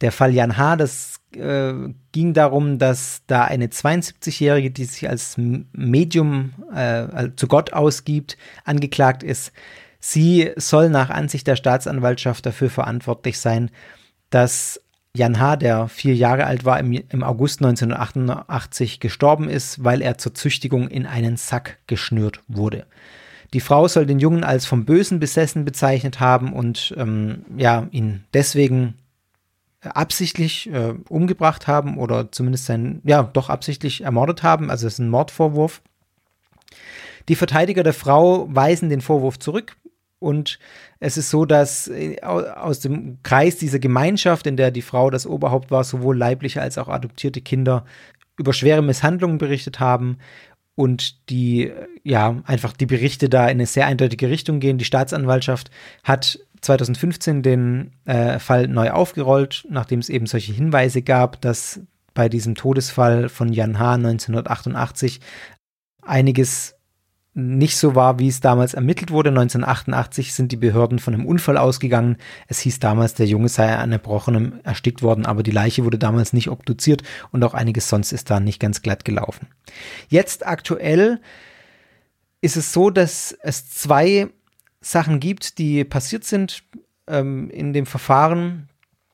[0.01, 1.73] Der Fall Jan H., das äh,
[2.11, 9.23] ging darum, dass da eine 72-Jährige, die sich als Medium äh, zu Gott ausgibt, angeklagt
[9.23, 9.51] ist.
[9.99, 13.69] Sie soll nach Ansicht der Staatsanwaltschaft dafür verantwortlich sein,
[14.29, 14.81] dass
[15.15, 20.17] Jan H., der vier Jahre alt war, im, im August 1988 gestorben ist, weil er
[20.17, 22.85] zur Züchtigung in einen Sack geschnürt wurde.
[23.53, 28.23] Die Frau soll den Jungen als vom Bösen besessen bezeichnet haben und ähm, ja, ihn
[28.33, 28.93] deswegen
[29.81, 34.69] absichtlich äh, umgebracht haben oder zumindest sein, ja, doch absichtlich ermordet haben.
[34.69, 35.81] Also es ist ein Mordvorwurf.
[37.29, 39.77] Die Verteidiger der Frau weisen den Vorwurf zurück.
[40.19, 40.59] Und
[40.99, 45.25] es ist so, dass äh, aus dem Kreis dieser Gemeinschaft, in der die Frau das
[45.25, 47.85] Oberhaupt war, sowohl leibliche als auch adoptierte Kinder
[48.37, 50.17] über schwere Misshandlungen berichtet haben
[50.75, 51.71] und die,
[52.03, 54.77] ja, einfach die Berichte da in eine sehr eindeutige Richtung gehen.
[54.77, 55.71] Die Staatsanwaltschaft
[56.03, 61.81] hat 2015 den äh, Fall neu aufgerollt, nachdem es eben solche Hinweise gab, dass
[62.13, 63.93] bei diesem Todesfall von Jan H.
[63.93, 65.21] 1988
[66.01, 66.75] einiges
[67.33, 69.29] nicht so war, wie es damals ermittelt wurde.
[69.29, 72.17] 1988 sind die Behörden von einem Unfall ausgegangen.
[72.47, 76.33] Es hieß damals, der Junge sei an Erbrochenem erstickt worden, aber die Leiche wurde damals
[76.33, 79.47] nicht obduziert und auch einiges sonst ist da nicht ganz glatt gelaufen.
[80.09, 81.21] Jetzt aktuell
[82.41, 84.29] ist es so, dass es zwei
[84.81, 86.63] Sachen gibt, die passiert sind
[87.07, 88.69] ähm, in dem Verfahren.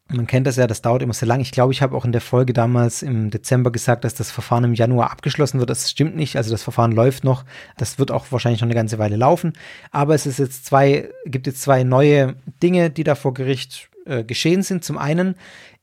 [0.08, 1.40] Man kennt das ja, das dauert immer sehr lang.
[1.40, 4.64] Ich glaube, ich habe auch in der Folge damals im Dezember gesagt, dass das Verfahren
[4.64, 5.72] im Januar abgeschlossen wird.
[5.72, 6.36] Das stimmt nicht.
[6.36, 7.44] Also das Verfahren läuft noch.
[7.78, 9.54] Das wird auch wahrscheinlich noch eine ganze Weile laufen.
[9.90, 14.24] Aber es ist jetzt zwei, gibt jetzt zwei neue Dinge, die da vor Gericht äh,
[14.24, 14.84] geschehen sind.
[14.84, 15.36] Zum einen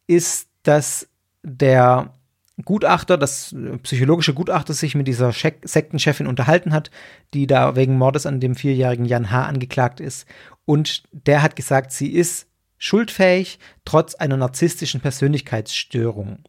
[0.07, 1.09] ist, dass
[1.43, 2.15] der
[2.65, 6.91] Gutachter, das äh, psychologische Gutachter sich mit dieser Sektenchefin unterhalten hat,
[7.35, 9.47] die da wegen Mordes an dem vierjährigen Jan H.
[9.47, 10.27] angeklagt ist.
[10.65, 12.47] Und der hat gesagt, sie ist
[12.79, 16.41] schuldfähig, trotz einer narzisstischen Persönlichkeitsstörung.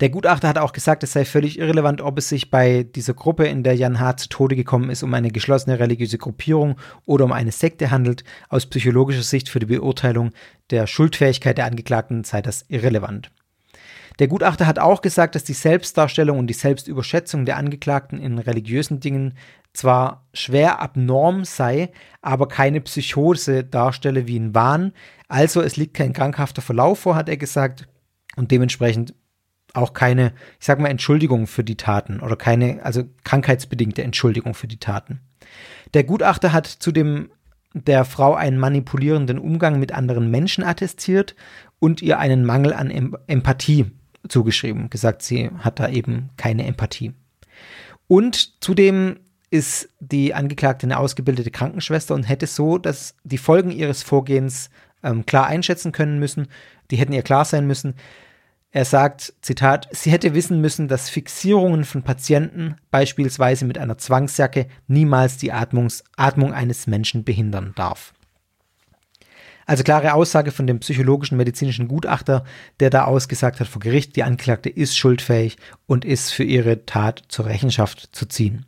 [0.00, 3.46] Der Gutachter hat auch gesagt, es sei völlig irrelevant, ob es sich bei dieser Gruppe,
[3.46, 4.16] in der Jan H.
[4.16, 8.24] zu Tode gekommen ist, um eine geschlossene religiöse Gruppierung oder um eine Sekte handelt.
[8.48, 10.30] Aus psychologischer Sicht für die Beurteilung
[10.70, 13.30] der Schuldfähigkeit der Angeklagten sei das irrelevant.
[14.18, 19.00] Der Gutachter hat auch gesagt, dass die Selbstdarstellung und die Selbstüberschätzung der Angeklagten in religiösen
[19.00, 19.34] Dingen
[19.72, 21.90] zwar schwer abnorm sei,
[22.22, 24.92] aber keine Psychose darstelle wie ein Wahn.
[25.28, 27.86] Also es liegt kein krankhafter Verlauf vor, hat er gesagt,
[28.36, 29.14] und dementsprechend
[29.72, 34.66] auch keine, ich sag mal, Entschuldigung für die Taten oder keine, also krankheitsbedingte Entschuldigung für
[34.66, 35.20] die Taten.
[35.94, 37.30] Der Gutachter hat zudem
[37.72, 41.36] der Frau einen manipulierenden Umgang mit anderen Menschen attestiert
[41.78, 42.90] und ihr einen Mangel an
[43.28, 43.92] Empathie
[44.28, 47.12] zugeschrieben, gesagt, sie hat da eben keine Empathie.
[48.06, 54.02] Und zudem ist die Angeklagte eine ausgebildete Krankenschwester und hätte so dass die Folgen ihres
[54.02, 54.70] Vorgehens
[55.02, 56.48] ähm, klar einschätzen können müssen.
[56.90, 57.94] Die hätten ihr klar sein müssen.
[58.72, 64.68] Er sagt, Zitat, sie hätte wissen müssen, dass Fixierungen von Patienten, beispielsweise mit einer Zwangsjacke,
[64.86, 68.12] niemals die Atmungs Atmung eines Menschen behindern darf.
[69.70, 72.42] Also klare Aussage von dem psychologischen medizinischen Gutachter,
[72.80, 77.22] der da ausgesagt hat vor Gericht, die Anklagte ist schuldfähig und ist für ihre Tat
[77.28, 78.66] zur Rechenschaft zu ziehen.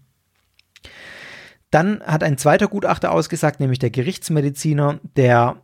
[1.73, 5.57] Dann hat ein zweiter Gutachter ausgesagt, nämlich der Gerichtsmediziner, der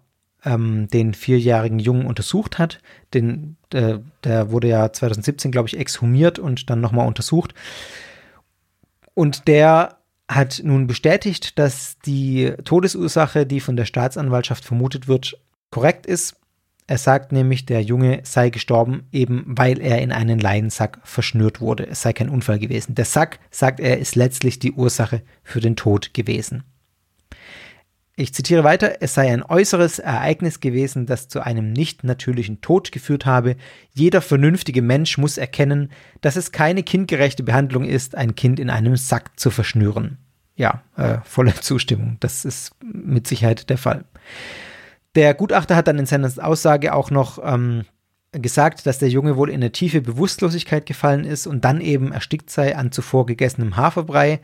[0.45, 2.81] ähm, den vierjährigen Jungen untersucht hat.
[3.15, 7.55] Den, der, der wurde ja 2017, glaube ich, exhumiert und dann nochmal untersucht.
[9.15, 9.98] Und der
[10.29, 16.37] hat nun bestätigt, dass die Todesursache, die von der Staatsanwaltschaft vermutet wird, korrekt ist.
[16.87, 21.87] Er sagt nämlich, der Junge sei gestorben, eben weil er in einen Leinsack verschnürt wurde.
[21.87, 22.95] Es sei kein Unfall gewesen.
[22.95, 26.65] Der Sack, sagt er, ist letztlich die Ursache für den Tod gewesen.
[28.21, 32.91] Ich zitiere weiter, es sei ein äußeres Ereignis gewesen, das zu einem nicht natürlichen Tod
[32.91, 33.55] geführt habe.
[33.95, 38.97] Jeder vernünftige Mensch muss erkennen, dass es keine kindgerechte Behandlung ist, ein Kind in einem
[38.97, 40.19] Sack zu verschnüren.
[40.57, 42.17] Ja, äh, volle Zustimmung.
[42.19, 44.05] Das ist mit Sicherheit der Fall.
[45.15, 47.85] Der Gutachter hat dann in seiner Aussage auch noch ähm,
[48.33, 52.51] gesagt, dass der Junge wohl in eine tiefe Bewusstlosigkeit gefallen ist und dann eben erstickt
[52.51, 54.41] sei an zuvor gegessenem Haferbrei.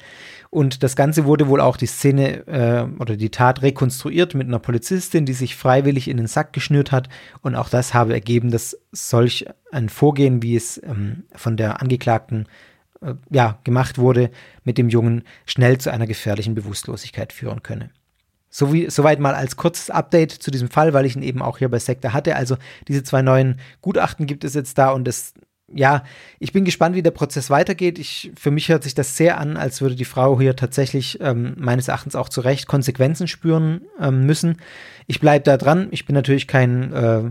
[0.49, 4.59] Und das Ganze wurde wohl auch die Szene äh, oder die Tat rekonstruiert mit einer
[4.59, 7.09] Polizistin, die sich freiwillig in den Sack geschnürt hat.
[7.43, 12.47] Und auch das habe ergeben, dass solch ein Vorgehen, wie es ähm, von der Angeklagten
[13.03, 14.31] äh, ja, gemacht wurde,
[14.65, 17.91] mit dem Jungen schnell zu einer gefährlichen Bewusstlosigkeit führen könne.
[18.57, 21.59] So wie, soweit mal als kurzes Update zu diesem Fall, weil ich ihn eben auch
[21.59, 22.37] hier bei Sektor hatte.
[22.37, 25.35] Also diese zwei neuen Gutachten gibt es jetzt da und das,
[25.75, 26.05] ja,
[26.39, 27.99] ich bin gespannt, wie der Prozess weitergeht.
[27.99, 31.55] Ich, für mich hört sich das sehr an, als würde die Frau hier tatsächlich ähm,
[31.59, 34.59] meines Erachtens auch zu Recht Konsequenzen spüren ähm, müssen.
[35.09, 35.89] Ich bleibe da dran.
[35.91, 37.23] Ich bin natürlich kein, äh,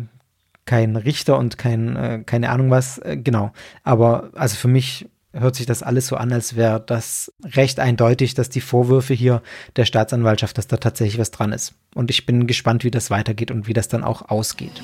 [0.65, 3.53] kein Richter und kein, äh, keine Ahnung was, äh, genau.
[3.85, 8.35] Aber also für mich hört sich das alles so an, als wäre das recht eindeutig,
[8.35, 9.41] dass die Vorwürfe hier
[9.75, 11.73] der Staatsanwaltschaft, dass da tatsächlich was dran ist.
[11.95, 14.81] Und ich bin gespannt, wie das weitergeht und wie das dann auch ausgeht.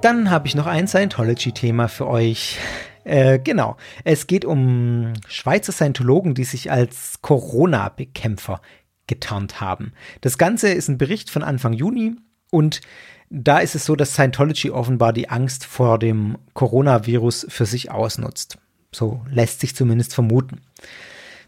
[0.00, 2.58] Dann habe ich noch ein Scientology-Thema für euch.
[3.04, 3.76] Äh, genau.
[4.02, 8.60] Es geht um Schweizer Scientologen, die sich als Corona-Bekämpfer
[9.06, 9.92] getarnt haben.
[10.22, 12.16] Das Ganze ist ein Bericht von Anfang Juni
[12.52, 12.82] Und
[13.30, 18.58] da ist es so, dass Scientology offenbar die Angst vor dem Coronavirus für sich ausnutzt.
[18.94, 20.60] So lässt sich zumindest vermuten.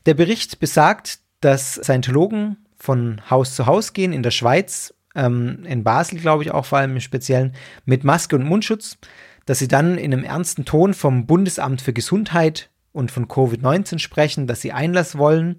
[0.06, 5.84] Der Bericht besagt, dass Scientologen von Haus zu Haus gehen in der Schweiz, ähm, in
[5.84, 8.96] Basel, glaube ich, auch vor allem im Speziellen, mit Maske und Mundschutz,
[9.44, 14.46] dass sie dann in einem ernsten Ton vom Bundesamt für Gesundheit und von Covid-19 sprechen,
[14.46, 15.56] dass sie Einlass wollen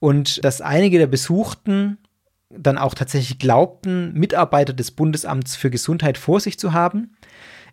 [0.00, 1.98] und dass einige der Besuchten
[2.50, 7.16] dann auch tatsächlich glaubten, Mitarbeiter des Bundesamts für Gesundheit vor sich zu haben.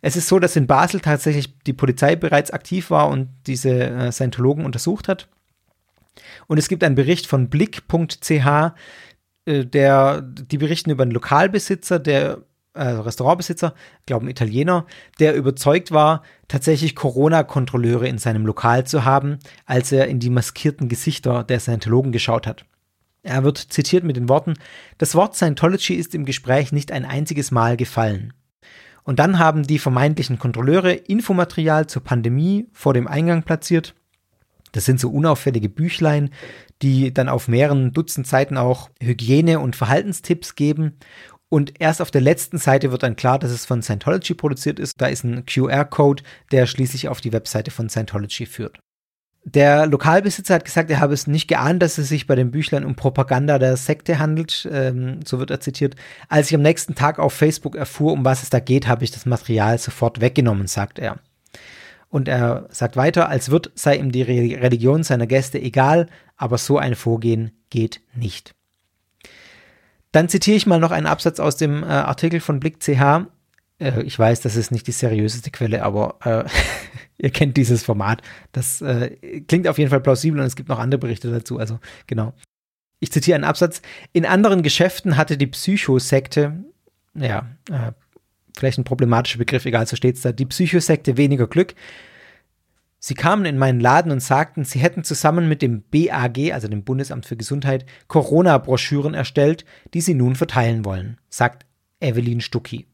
[0.01, 4.11] Es ist so, dass in Basel tatsächlich die Polizei bereits aktiv war und diese äh,
[4.11, 5.29] Scientologen untersucht hat.
[6.47, 8.31] Und es gibt einen Bericht von blick.ch,
[9.45, 12.39] äh, der, die berichten über einen Lokalbesitzer, der
[12.73, 13.73] äh, Restaurantbesitzer,
[14.05, 14.85] glaube ein Italiener,
[15.19, 20.89] der überzeugt war, tatsächlich Corona-Kontrolleure in seinem Lokal zu haben, als er in die maskierten
[20.89, 22.65] Gesichter der Scientologen geschaut hat.
[23.25, 24.53] Er wird zitiert mit den Worten,
[24.99, 28.33] das Wort Scientology ist im Gespräch nicht ein einziges Mal gefallen.
[29.03, 33.95] Und dann haben die vermeintlichen Kontrolleure Infomaterial zur Pandemie vor dem Eingang platziert.
[34.73, 36.29] Das sind so unauffällige Büchlein,
[36.83, 40.99] die dann auf mehreren Dutzend Seiten auch Hygiene- und Verhaltenstipps geben.
[41.49, 45.01] Und erst auf der letzten Seite wird dann klar, dass es von Scientology produziert ist.
[45.01, 48.79] Da ist ein QR-Code, der schließlich auf die Webseite von Scientology führt.
[49.47, 52.83] Der Lokalbesitzer hat gesagt, er habe es nicht geahnt, dass es sich bei den Büchlein
[52.83, 54.67] um Propaganda der Sekte handelt.
[54.71, 55.95] Ähm, so wird er zitiert.
[56.29, 59.11] Als ich am nächsten Tag auf Facebook erfuhr, um was es da geht, habe ich
[59.11, 61.19] das Material sofort weggenommen, sagt er.
[62.09, 66.79] Und er sagt weiter, als wird sei ihm die Religion seiner Gäste egal, aber so
[66.79, 68.55] ein Vorgehen geht nicht.
[70.11, 73.27] Dann zitiere ich mal noch einen Absatz aus dem äh, Artikel von Blick.ch.
[73.79, 76.49] Äh, ich weiß, das ist nicht die seriöseste Quelle, aber äh,
[77.17, 78.21] ihr kennt dieses Format.
[78.51, 81.59] Das äh, klingt auf jeden Fall plausibel und es gibt noch andere Berichte dazu.
[81.59, 82.33] Also genau.
[82.99, 83.81] Ich zitiere einen Absatz.
[84.13, 86.63] In anderen Geschäften hatte die Psychosekte,
[87.13, 87.91] ja, äh,
[88.57, 91.75] vielleicht ein problematischer Begriff, egal, so steht es da, die Psychosekte weniger Glück.
[92.99, 96.83] Sie kamen in meinen Laden und sagten, sie hätten zusammen mit dem BAG, also dem
[96.83, 101.67] Bundesamt für Gesundheit, Corona-Broschüren erstellt, die sie nun verteilen wollen, sagt
[101.99, 102.87] Evelyn Stucki.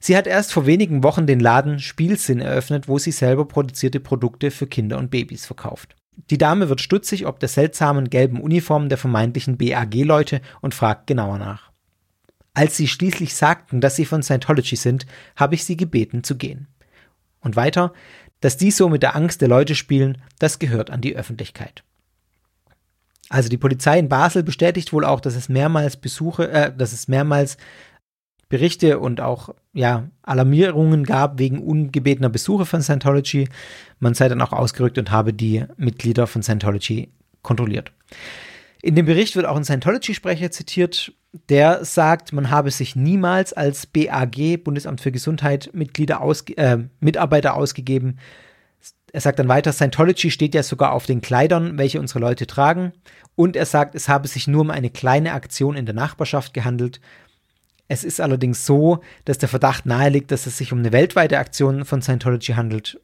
[0.00, 4.50] Sie hat erst vor wenigen Wochen den Laden Spielsinn eröffnet, wo sie selber produzierte Produkte
[4.50, 5.96] für Kinder und Babys verkauft.
[6.30, 11.38] Die Dame wird stutzig ob der seltsamen gelben Uniform der vermeintlichen BAG-Leute und fragt genauer
[11.38, 11.70] nach.
[12.54, 15.06] Als sie schließlich sagten, dass sie von Scientology sind,
[15.36, 16.66] habe ich sie gebeten zu gehen.
[17.40, 17.92] Und weiter,
[18.40, 21.84] dass die so mit der Angst der Leute spielen, das gehört an die Öffentlichkeit.
[23.30, 27.08] Also die Polizei in Basel bestätigt wohl auch, dass es mehrmals Besuche, äh, dass es
[27.08, 27.58] mehrmals
[28.48, 33.48] Berichte und auch ja, Alarmierungen gab wegen ungebetener Besuche von Scientology.
[34.00, 37.92] Man sei dann auch ausgerückt und habe die Mitglieder von Scientology kontrolliert.
[38.80, 41.12] In dem Bericht wird auch ein Scientology-Sprecher zitiert,
[41.50, 47.54] der sagt, man habe sich niemals als BAG, Bundesamt für Gesundheit, Mitglieder ausge äh, Mitarbeiter
[47.54, 48.18] ausgegeben.
[49.12, 52.92] Er sagt dann weiter, Scientology steht ja sogar auf den Kleidern, welche unsere Leute tragen.
[53.34, 57.00] Und er sagt, es habe sich nur um eine kleine Aktion in der Nachbarschaft gehandelt
[57.88, 61.84] es ist allerdings so, dass der Verdacht naheliegt, dass es sich um eine weltweite Aktion
[61.84, 63.00] von Scientology handelt.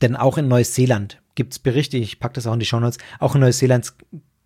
[0.00, 2.98] Denn auch in Neuseeland gibt es Berichte, ich packe das auch in die Show Notes,
[3.20, 3.94] auch in Neuseeland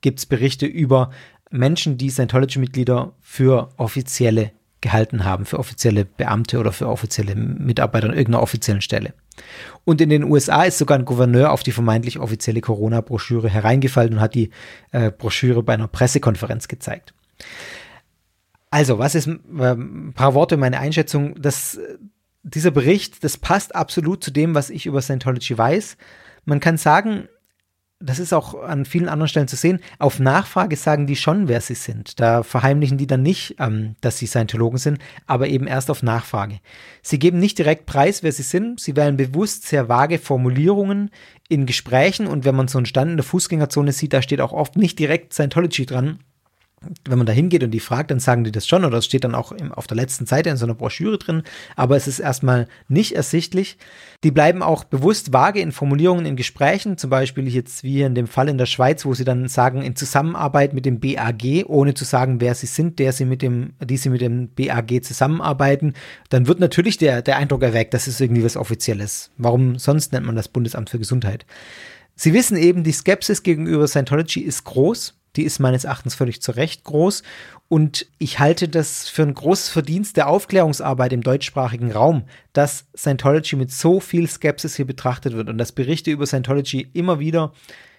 [0.02, 1.10] gibt es Berichte über
[1.50, 8.14] Menschen, die Scientology-Mitglieder für offizielle gehalten haben, für offizielle Beamte oder für offizielle Mitarbeiter an
[8.14, 9.14] irgendeiner offiziellen Stelle.
[9.84, 14.20] Und in den USA ist sogar ein Gouverneur auf die vermeintlich offizielle Corona-Broschüre hereingefallen und
[14.20, 14.50] hat die
[14.92, 17.14] äh, Broschüre bei einer Pressekonferenz gezeigt.
[18.76, 19.30] Also, was ist, äh,
[19.72, 21.80] ein paar Worte, meine Einschätzung, dass
[22.42, 25.96] dieser Bericht, das passt absolut zu dem, was ich über Scientology weiß.
[26.44, 27.26] Man kann sagen,
[28.00, 31.62] das ist auch an vielen anderen Stellen zu sehen, auf Nachfrage sagen die schon, wer
[31.62, 32.20] sie sind.
[32.20, 36.60] Da verheimlichen die dann nicht, ähm, dass sie Scientologen sind, aber eben erst auf Nachfrage.
[37.00, 38.78] Sie geben nicht direkt preis, wer sie sind.
[38.78, 41.10] Sie wählen bewusst sehr vage Formulierungen
[41.48, 44.52] in Gesprächen und wenn man so einen Stand in der Fußgängerzone sieht, da steht auch
[44.52, 46.18] oft nicht direkt Scientology dran,
[47.04, 49.24] wenn man da hingeht und die fragt, dann sagen die das schon oder es steht
[49.24, 51.42] dann auch im, auf der letzten Seite in so einer Broschüre drin,
[51.74, 53.78] aber es ist erstmal nicht ersichtlich.
[54.24, 58.26] Die bleiben auch bewusst vage in Formulierungen in Gesprächen, zum Beispiel jetzt wie in dem
[58.26, 62.04] Fall in der Schweiz, wo sie dann sagen, in Zusammenarbeit mit dem BAG, ohne zu
[62.04, 65.94] sagen, wer sie sind, der sie mit dem, die sie mit dem BAG zusammenarbeiten,
[66.28, 69.30] dann wird natürlich der, der Eindruck erweckt, das ist irgendwie was Offizielles.
[69.38, 71.46] Warum sonst nennt man das Bundesamt für Gesundheit?
[72.14, 76.52] Sie wissen eben, die Skepsis gegenüber Scientology ist groß die ist meines Erachtens völlig zu
[76.52, 77.22] Recht groß.
[77.68, 83.56] Und ich halte das für ein großes Verdienst der Aufklärungsarbeit im deutschsprachigen Raum, dass Scientology
[83.56, 87.52] mit so viel Skepsis hier betrachtet wird und dass Berichte über Scientology immer wieder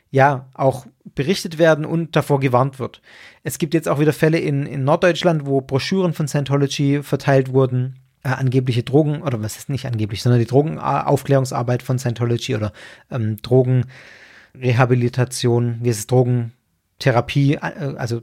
[0.09, 0.85] ja auch
[1.15, 3.01] berichtet werden und davor gewarnt wird.
[3.43, 7.95] Es gibt jetzt auch wieder Fälle in, in Norddeutschland, wo Broschüren von Scientology verteilt wurden,
[8.23, 12.71] äh, angebliche Drogen, oder was ist nicht angeblich, sondern die Drogenaufklärungsarbeit von Scientology oder
[13.11, 16.56] ähm, Drogenrehabilitation, wie ist es, Drogentherapie,
[17.03, 17.57] äh,
[17.97, 18.21] also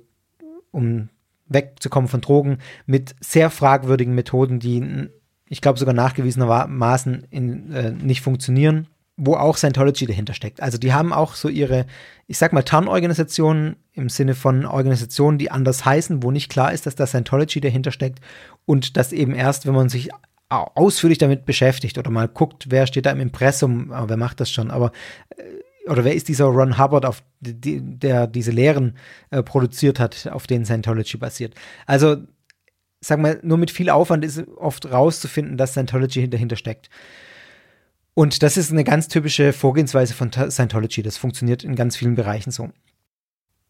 [0.71, 1.09] um
[1.47, 5.09] wegzukommen von Drogen mit sehr fragwürdigen Methoden, die
[5.49, 10.61] ich glaube sogar nachgewiesenermaßen in, äh, nicht funktionieren wo auch Scientology dahinter steckt.
[10.61, 11.87] Also die haben auch so ihre,
[12.27, 16.87] ich sag mal, Tarnorganisationen im Sinne von Organisationen, die anders heißen, wo nicht klar ist,
[16.87, 18.21] dass da Scientology dahinter steckt
[18.67, 20.11] und das eben erst, wenn man sich
[20.49, 24.71] ausführlich damit beschäftigt oder mal guckt, wer steht da im Impressum, wer macht das schon,
[24.71, 24.93] aber
[25.37, 25.43] äh,
[25.87, 28.97] oder wer ist dieser Ron Hubbard, auf die, der diese Lehren
[29.31, 31.55] äh, produziert hat, auf denen Scientology basiert.
[31.87, 32.17] Also
[33.01, 36.89] sag mal, nur mit viel Aufwand ist oft rauszufinden, dass Scientology dahinter steckt.
[38.15, 41.03] Und das ist eine ganz typische Vorgehensweise von Scientology.
[41.03, 42.71] Das funktioniert in ganz vielen Bereichen so.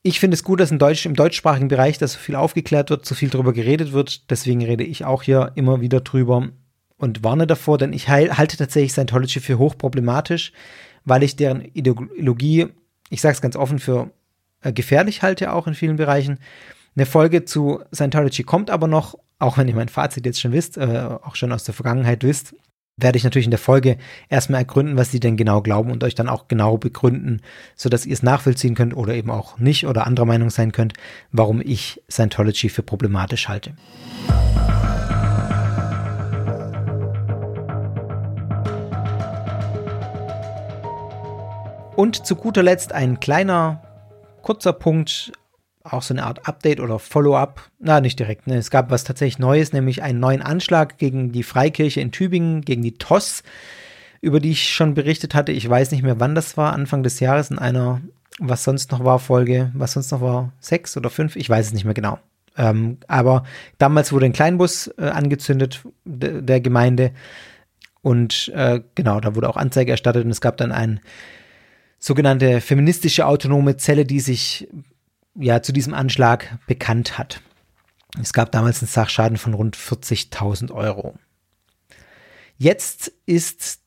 [0.03, 3.07] Ich finde es gut, dass im, Deutsch, im deutschsprachigen Bereich da so viel aufgeklärt wird,
[3.07, 4.31] so viel darüber geredet wird.
[4.31, 6.51] Deswegen rede ich auch hier immer wieder drüber
[6.99, 10.53] und warne davor, denn ich halte tatsächlich Scientology für hochproblematisch,
[11.05, 12.69] weil ich deren Ideologie,
[13.11, 14.11] ich sage es ganz offen, für
[14.63, 16.39] äh, gefährlich halte, auch in vielen Bereichen.
[16.97, 20.77] Eine Folge zu Scientology kommt aber noch, auch wenn ihr mein Fazit jetzt schon wisst,
[20.77, 22.55] äh, auch schon aus der Vergangenheit wisst
[22.97, 23.99] werde ich natürlich in der Folge
[24.29, 27.41] erstmal ergründen, was sie denn genau glauben und euch dann auch genau begründen,
[27.75, 30.95] sodass ihr es nachvollziehen könnt oder eben auch nicht oder anderer Meinung sein könnt,
[31.33, 33.75] warum ich Scientology für problematisch halte.
[41.97, 43.83] Und zu guter Letzt ein kleiner,
[44.43, 45.33] kurzer Punkt
[45.85, 47.71] auch so eine Art Update oder Follow-up.
[47.79, 48.47] Na, nicht direkt.
[48.47, 48.57] Ne?
[48.57, 52.83] Es gab was tatsächlich Neues, nämlich einen neuen Anschlag gegen die Freikirche in Tübingen, gegen
[52.83, 53.43] die TOS,
[54.23, 55.53] über die ich schon berichtet hatte.
[55.53, 58.01] Ich weiß nicht mehr, wann das war, Anfang des Jahres in einer,
[58.39, 61.73] was sonst noch war, Folge, was sonst noch war, sechs oder fünf, ich weiß es
[61.75, 62.19] nicht mehr genau.
[62.57, 63.45] Ähm, aber
[63.79, 67.13] damals wurde ein Kleinbus äh, angezündet der Gemeinde
[68.01, 71.01] und äh, genau, da wurde auch Anzeige erstattet und es gab dann eine
[72.05, 74.69] sogenannte feministische autonome Zelle, die sich
[75.37, 77.41] ja zu diesem Anschlag bekannt hat.
[78.21, 81.15] Es gab damals einen Sachschaden von rund 40.000 Euro.
[82.59, 83.81] Jetzt ist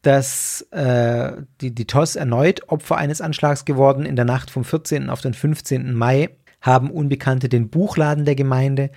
[0.00, 4.06] das, äh, die, die TOS erneut Opfer eines Anschlags geworden.
[4.06, 5.10] In der Nacht vom 14.
[5.10, 5.92] auf den 15.
[5.92, 6.30] Mai
[6.62, 8.90] haben Unbekannte den Buchladen der Gemeinde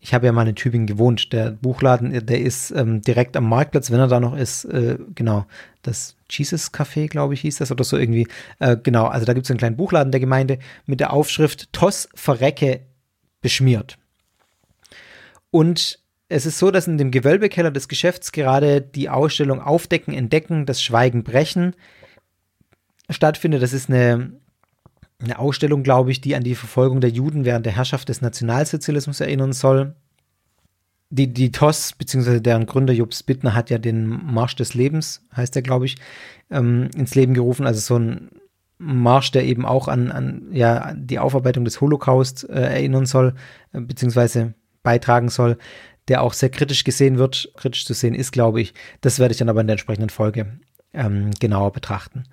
[0.00, 1.32] ich habe ja mal in Tübingen gewohnt.
[1.32, 5.46] Der Buchladen, der ist ähm, direkt am Marktplatz, wenn er da noch ist, äh, genau,
[5.82, 8.26] das Jesus Café, glaube ich, hieß das oder so irgendwie.
[8.58, 12.08] Äh, genau, also da gibt es einen kleinen Buchladen der Gemeinde mit der Aufschrift Toss
[12.14, 12.80] Verrecke
[13.42, 13.98] beschmiert.
[15.50, 15.98] Und
[16.28, 20.82] es ist so, dass in dem Gewölbekeller des Geschäfts gerade die Ausstellung Aufdecken, Entdecken, das
[20.82, 21.74] Schweigen, Brechen
[23.10, 23.62] stattfindet.
[23.62, 24.39] Das ist eine
[25.22, 29.20] eine Ausstellung, glaube ich, die an die Verfolgung der Juden während der Herrschaft des Nationalsozialismus
[29.20, 29.94] erinnern soll.
[31.10, 35.54] Die, die TOS, beziehungsweise deren Gründer Jobs Bittner, hat ja den Marsch des Lebens, heißt
[35.54, 35.96] der, glaube ich,
[36.50, 37.66] ähm, ins Leben gerufen.
[37.66, 38.30] Also so ein
[38.78, 43.34] Marsch, der eben auch an, an ja, die Aufarbeitung des Holocaust äh, erinnern soll,
[43.72, 45.58] äh, beziehungsweise beitragen soll,
[46.08, 48.72] der auch sehr kritisch gesehen wird, kritisch zu sehen ist, glaube ich.
[49.00, 50.46] Das werde ich dann aber in der entsprechenden Folge
[50.94, 52.24] ähm, genauer betrachten.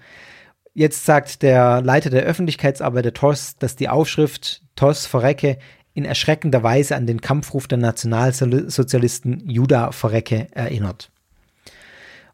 [0.77, 5.57] Jetzt sagt der Leiter der Öffentlichkeitsarbeit der TOS, dass die Aufschrift TOS verrecke
[5.95, 11.09] in erschreckender Weise an den Kampfruf der Nationalsozialisten Juda verrecke erinnert.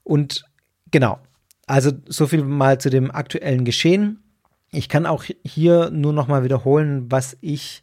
[0.03, 0.43] Und
[0.91, 1.19] genau,
[1.67, 4.21] also so viel mal zu dem aktuellen Geschehen.
[4.71, 7.81] Ich kann auch hier nur noch mal wiederholen, was ich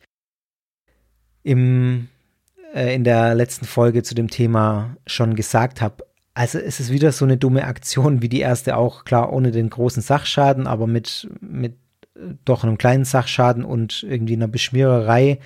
[1.43, 2.09] im,
[2.75, 6.05] äh, in der letzten Folge zu dem Thema schon gesagt habe.
[6.41, 9.69] Also es ist wieder so eine dumme Aktion wie die erste auch, klar, ohne den
[9.69, 11.75] großen Sachschaden, aber mit, mit
[12.15, 15.39] äh, doch einem kleinen Sachschaden und irgendwie einer Beschmiererei.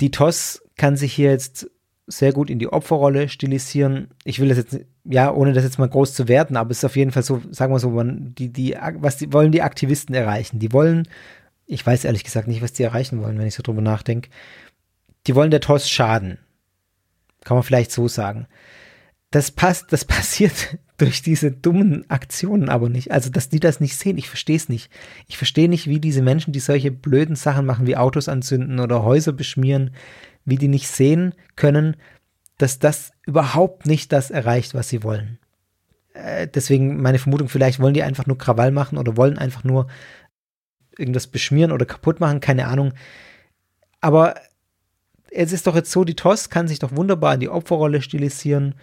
[0.00, 1.70] Die TOS kann sich hier jetzt
[2.08, 4.08] sehr gut in die Opferrolle stilisieren.
[4.24, 6.84] Ich will das jetzt, ja, ohne das jetzt mal groß zu werten, aber es ist
[6.86, 10.16] auf jeden Fall so, sagen wir so, man, die, die, was die, wollen die Aktivisten
[10.16, 10.58] erreichen?
[10.58, 11.06] Die wollen,
[11.66, 14.28] ich weiß ehrlich gesagt nicht, was die erreichen wollen, wenn ich so drüber nachdenke.
[15.28, 16.38] Die wollen der TOS schaden.
[17.44, 18.48] Kann man vielleicht so sagen
[19.34, 23.10] das passt, das passiert durch diese dummen Aktionen aber nicht.
[23.10, 24.90] Also, dass die das nicht sehen, ich verstehe es nicht.
[25.26, 29.02] Ich verstehe nicht, wie diese Menschen, die solche blöden Sachen machen, wie Autos anzünden oder
[29.02, 29.90] Häuser beschmieren,
[30.44, 31.96] wie die nicht sehen können,
[32.58, 35.38] dass das überhaupt nicht das erreicht, was sie wollen.
[36.12, 39.88] Äh, deswegen meine Vermutung, vielleicht wollen die einfach nur Krawall machen oder wollen einfach nur
[40.96, 42.92] irgendwas beschmieren oder kaputt machen, keine Ahnung.
[44.00, 44.36] Aber
[45.32, 48.76] es ist doch jetzt so, die TOS kann sich doch wunderbar in die Opferrolle stilisieren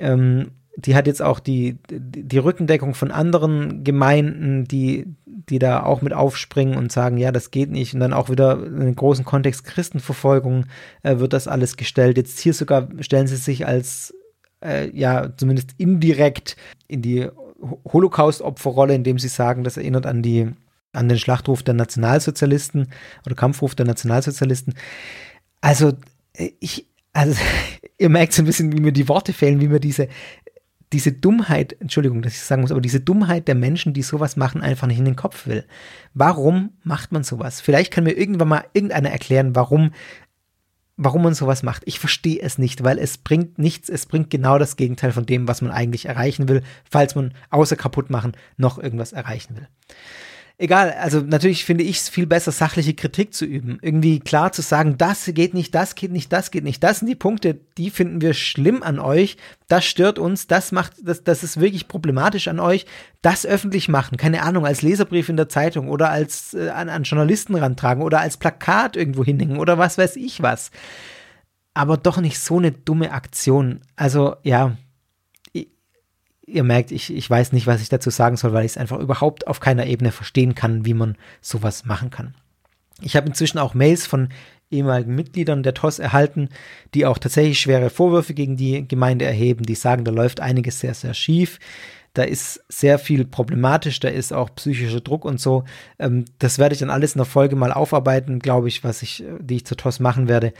[0.00, 6.00] ähm, die hat jetzt auch die, die Rückendeckung von anderen Gemeinden, die, die da auch
[6.02, 7.94] mit aufspringen und sagen, ja, das geht nicht.
[7.94, 10.66] Und dann auch wieder in großen Kontext Christenverfolgung
[11.02, 12.16] äh, wird das alles gestellt.
[12.16, 14.14] Jetzt hier sogar stellen sie sich als,
[14.64, 16.56] äh, ja, zumindest indirekt
[16.88, 17.28] in die
[17.92, 20.50] Holocaust-Opferrolle, indem sie sagen, das erinnert an die,
[20.92, 22.88] an den Schlachtruf der Nationalsozialisten
[23.26, 24.74] oder Kampfruf der Nationalsozialisten.
[25.60, 25.92] Also,
[26.34, 27.40] äh, ich, also,
[27.98, 30.08] ihr merkt so ein bisschen, wie mir die Worte fehlen, wie mir diese,
[30.92, 34.62] diese Dummheit, Entschuldigung, dass ich sagen muss, aber diese Dummheit der Menschen, die sowas machen,
[34.62, 35.64] einfach nicht in den Kopf will.
[36.14, 37.60] Warum macht man sowas?
[37.60, 39.92] Vielleicht kann mir irgendwann mal irgendeiner erklären, warum,
[40.96, 41.82] warum man sowas macht.
[41.86, 45.46] Ich verstehe es nicht, weil es bringt nichts, es bringt genau das Gegenteil von dem,
[45.46, 49.68] was man eigentlich erreichen will, falls man außer kaputt machen noch irgendwas erreichen will
[50.60, 53.78] egal, also natürlich finde ich es viel besser, sachliche Kritik zu üben.
[53.80, 56.82] Irgendwie klar zu sagen, das geht nicht, das geht nicht, das geht nicht.
[56.82, 59.38] Das sind die Punkte, die finden wir schlimm an euch.
[59.68, 62.86] Das stört uns, das macht, das, das ist wirklich problematisch an euch.
[63.22, 67.04] Das öffentlich machen, keine Ahnung, als Leserbrief in der Zeitung oder als äh, an, an
[67.04, 70.70] Journalisten rantragen oder als Plakat irgendwo hinhängen oder was weiß ich was.
[71.72, 73.80] Aber doch nicht so eine dumme Aktion.
[73.96, 74.76] Also ja,
[76.50, 78.98] ihr merkt, ich, ich weiß nicht, was ich dazu sagen soll, weil ich es einfach
[78.98, 82.34] überhaupt auf keiner Ebene verstehen kann, wie man sowas machen kann.
[83.00, 84.28] Ich habe inzwischen auch Mails von
[84.70, 86.48] ehemaligen Mitgliedern der TOS erhalten,
[86.94, 90.94] die auch tatsächlich schwere Vorwürfe gegen die Gemeinde erheben, die sagen, da läuft einiges sehr,
[90.94, 91.58] sehr schief.
[92.12, 95.64] Da ist sehr viel problematisch, da ist auch psychischer Druck und so.
[95.98, 99.24] Ähm, das werde ich dann alles in der Folge mal aufarbeiten, glaube ich, was ich,
[99.38, 100.52] die ich zur TOS machen werde.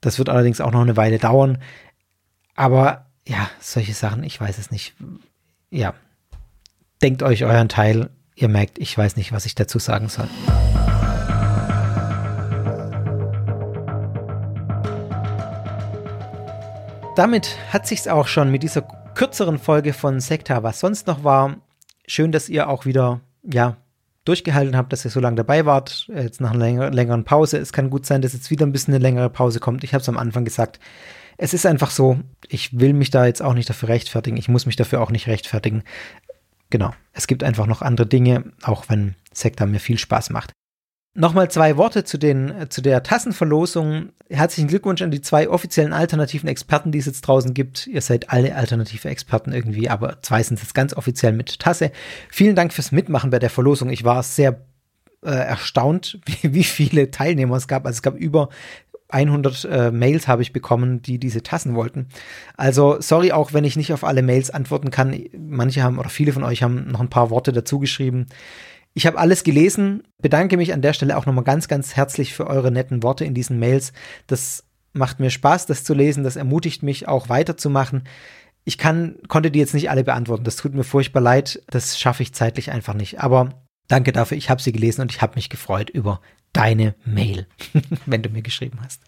[0.00, 1.58] Das wird allerdings auch noch eine Weile dauern.
[2.54, 4.94] Aber ja, solche Sachen, ich weiß es nicht
[5.70, 5.94] ja,
[7.02, 8.10] denkt euch euren Teil.
[8.34, 10.28] Ihr merkt, ich weiß nicht, was ich dazu sagen soll.
[17.16, 18.82] Damit hat sich's auch schon mit dieser
[19.14, 21.56] kürzeren Folge von Sekta, was sonst noch war.
[22.06, 23.76] Schön, dass ihr auch wieder, ja,
[24.24, 26.06] durchgehalten habt, dass ihr so lange dabei wart.
[26.14, 27.58] Jetzt nach einer längeren Pause.
[27.58, 29.84] Es kann gut sein, dass jetzt wieder ein bisschen eine längere Pause kommt.
[29.84, 30.78] Ich habe es am Anfang gesagt
[31.38, 34.36] es ist einfach so, ich will mich da jetzt auch nicht dafür rechtfertigen.
[34.36, 35.84] Ich muss mich dafür auch nicht rechtfertigen.
[36.68, 40.52] Genau, es gibt einfach noch andere Dinge, auch wenn Sekta mir viel Spaß macht.
[41.14, 44.10] Nochmal zwei Worte zu, den, zu der Tassenverlosung.
[44.28, 47.86] Herzlichen Glückwunsch an die zwei offiziellen alternativen Experten, die es jetzt draußen gibt.
[47.86, 51.92] Ihr seid alle alternative Experten irgendwie, aber zwei sind jetzt ganz offiziell mit Tasse.
[52.30, 53.90] Vielen Dank fürs Mitmachen bei der Verlosung.
[53.90, 54.60] Ich war sehr
[55.24, 57.86] äh, erstaunt, wie, wie viele Teilnehmer es gab.
[57.86, 58.48] Also es gab über
[59.08, 62.08] 100 äh, Mails habe ich bekommen, die diese Tassen wollten.
[62.56, 65.18] Also sorry auch, wenn ich nicht auf alle Mails antworten kann.
[65.36, 68.26] Manche haben oder viele von euch haben noch ein paar Worte dazu geschrieben.
[68.94, 72.46] Ich habe alles gelesen, bedanke mich an der Stelle auch nochmal ganz, ganz herzlich für
[72.46, 73.92] eure netten Worte in diesen Mails.
[74.26, 78.04] Das macht mir Spaß, das zu lesen, das ermutigt mich auch weiterzumachen.
[78.64, 82.22] Ich kann, konnte die jetzt nicht alle beantworten, das tut mir furchtbar leid, das schaffe
[82.22, 83.20] ich zeitlich einfach nicht.
[83.20, 86.20] Aber danke dafür, ich habe sie gelesen und ich habe mich gefreut über
[86.52, 87.46] deine Mail,
[88.06, 89.02] wenn du mir geschrieben hast.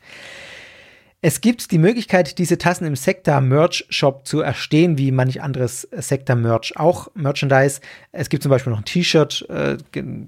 [1.22, 5.86] Es gibt die Möglichkeit, diese Tassen im Sekta Merch Shop zu erstehen, wie manch anderes
[5.92, 7.82] Sekta Merch auch Merchandise.
[8.10, 9.76] Es gibt zum Beispiel noch ein T-Shirt, äh,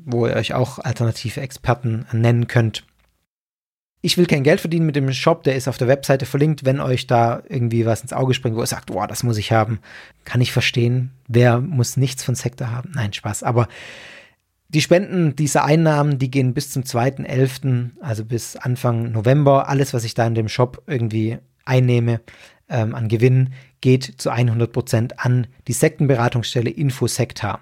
[0.04, 2.84] wo ihr euch auch alternative Experten nennen könnt.
[4.02, 6.64] Ich will kein Geld verdienen mit dem Shop, der ist auf der Webseite verlinkt.
[6.66, 9.50] Wenn euch da irgendwie was ins Auge springt, wo ihr sagt, boah, das muss ich
[9.52, 9.78] haben,
[10.24, 11.12] kann ich verstehen.
[11.26, 12.90] Wer muss nichts von Sekta haben?
[12.94, 13.44] Nein, Spaß.
[13.44, 13.68] Aber
[14.74, 19.68] die Spenden, diese Einnahmen, die gehen bis zum 2.11., also bis Anfang November.
[19.68, 22.20] Alles, was ich da in dem Shop irgendwie einnehme
[22.68, 27.60] ähm, an Gewinn, geht zu 100 Prozent an die Sektenberatungsstelle Infosekta.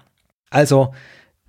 [0.49, 0.93] Also,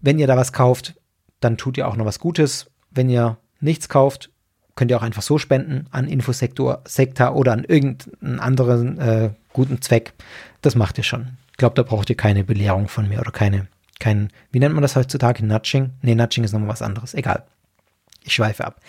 [0.01, 0.95] wenn ihr da was kauft,
[1.41, 2.71] dann tut ihr auch noch was Gutes.
[2.91, 4.31] Wenn ihr nichts kauft,
[4.75, 9.81] könnt ihr auch einfach so spenden an Infosektor Sekta oder an irgendeinen anderen äh, guten
[9.81, 10.13] Zweck.
[10.61, 11.37] Das macht ihr schon.
[11.53, 13.69] Ich glaube, da braucht ihr keine Belehrung von mir oder keine
[14.03, 15.47] kein, wie nennt man das heutzutage?
[15.47, 15.91] Nudging?
[16.03, 17.15] Nee, Nudging ist nochmal was anderes.
[17.15, 17.45] Egal.
[18.25, 18.81] Ich schweife ab.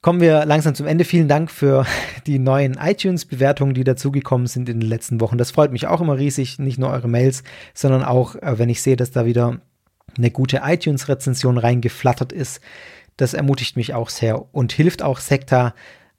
[0.00, 1.04] Kommen wir langsam zum Ende.
[1.04, 1.84] Vielen Dank für
[2.26, 5.36] die neuen iTunes-Bewertungen, die dazugekommen sind in den letzten Wochen.
[5.36, 6.60] Das freut mich auch immer riesig.
[6.60, 7.42] Nicht nur eure Mails,
[7.74, 9.60] sondern auch, äh, wenn ich sehe, dass da wieder
[10.16, 12.60] eine gute iTunes-Rezension reingeflattert ist.
[13.16, 15.74] Das ermutigt mich auch sehr und hilft auch Sekta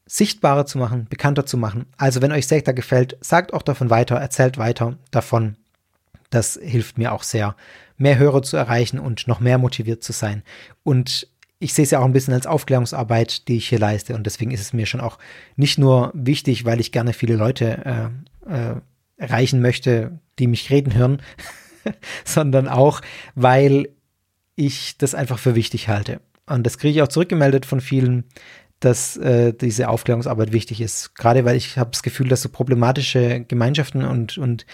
[0.05, 1.85] sichtbarer zu machen, bekannter zu machen.
[1.95, 5.55] Also wenn euch Sekta gefällt, sagt auch davon weiter, erzählt weiter davon.
[6.29, 7.55] Das hilft mir auch sehr,
[7.97, 10.43] mehr Hörer zu erreichen und noch mehr motiviert zu sein.
[10.83, 11.27] Und
[11.59, 14.15] ich sehe es ja auch ein bisschen als Aufklärungsarbeit, die ich hier leiste.
[14.15, 15.19] Und deswegen ist es mir schon auch
[15.57, 18.11] nicht nur wichtig, weil ich gerne viele Leute
[18.47, 18.75] äh, äh,
[19.17, 21.21] erreichen möchte, die mich reden hören,
[22.23, 23.01] sondern auch,
[23.35, 23.89] weil
[24.55, 26.21] ich das einfach für wichtig halte.
[26.45, 28.23] Und das kriege ich auch zurückgemeldet von vielen,
[28.79, 31.15] dass äh, diese Aufklärungsarbeit wichtig ist.
[31.15, 34.65] Gerade weil ich habe das Gefühl, dass so problematische Gemeinschaften und, und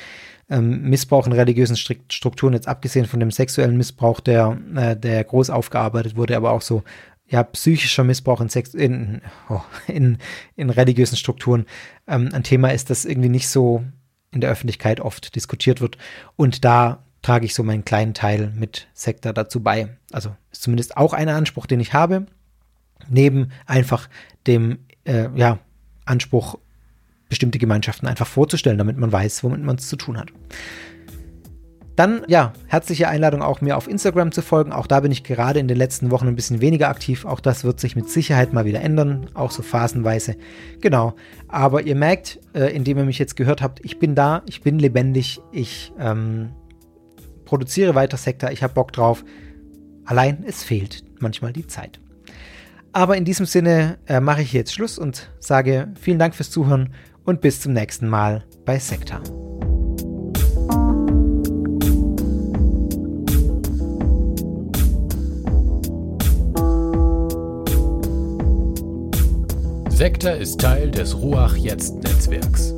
[0.49, 5.49] ähm, Missbrauch in religiösen Strukturen, jetzt abgesehen von dem sexuellen Missbrauch, der, äh, der groß
[5.49, 6.83] aufgearbeitet wurde, aber auch so
[7.27, 10.19] ja, psychischer Missbrauch in, Sex, in, oh, in,
[10.55, 11.65] in religiösen Strukturen
[12.07, 13.83] ähm, ein Thema ist, das irgendwie nicht so
[14.31, 15.97] in der Öffentlichkeit oft diskutiert wird.
[16.35, 19.97] Und da trage ich so meinen kleinen Teil mit Sektor dazu bei.
[20.11, 22.27] Also ist zumindest auch ein Anspruch, den ich habe,
[23.09, 24.09] neben einfach
[24.47, 25.59] dem äh, ja,
[26.05, 26.57] Anspruch,
[27.29, 30.31] bestimmte Gemeinschaften einfach vorzustellen, damit man weiß, womit man es zu tun hat.
[31.95, 34.73] Dann, ja, herzliche Einladung auch mir auf Instagram zu folgen.
[34.73, 37.23] Auch da bin ich gerade in den letzten Wochen ein bisschen weniger aktiv.
[37.23, 40.35] Auch das wird sich mit Sicherheit mal wieder ändern, auch so phasenweise.
[40.81, 41.15] Genau.
[41.47, 44.77] Aber ihr merkt, äh, indem ihr mich jetzt gehört habt, ich bin da, ich bin
[44.77, 46.49] lebendig, ich ähm,
[47.45, 49.23] produziere weiter Sektor, ich habe Bock drauf.
[50.03, 52.01] Allein es fehlt manchmal die Zeit.
[52.95, 56.93] Aber in diesem Sinne äh, mache ich jetzt Schluss und sage vielen Dank fürs Zuhören
[57.25, 59.19] und bis zum nächsten Mal bei Sektor.
[69.89, 72.73] Sektor ist Teil des Ruach Jetzt Netzwerks.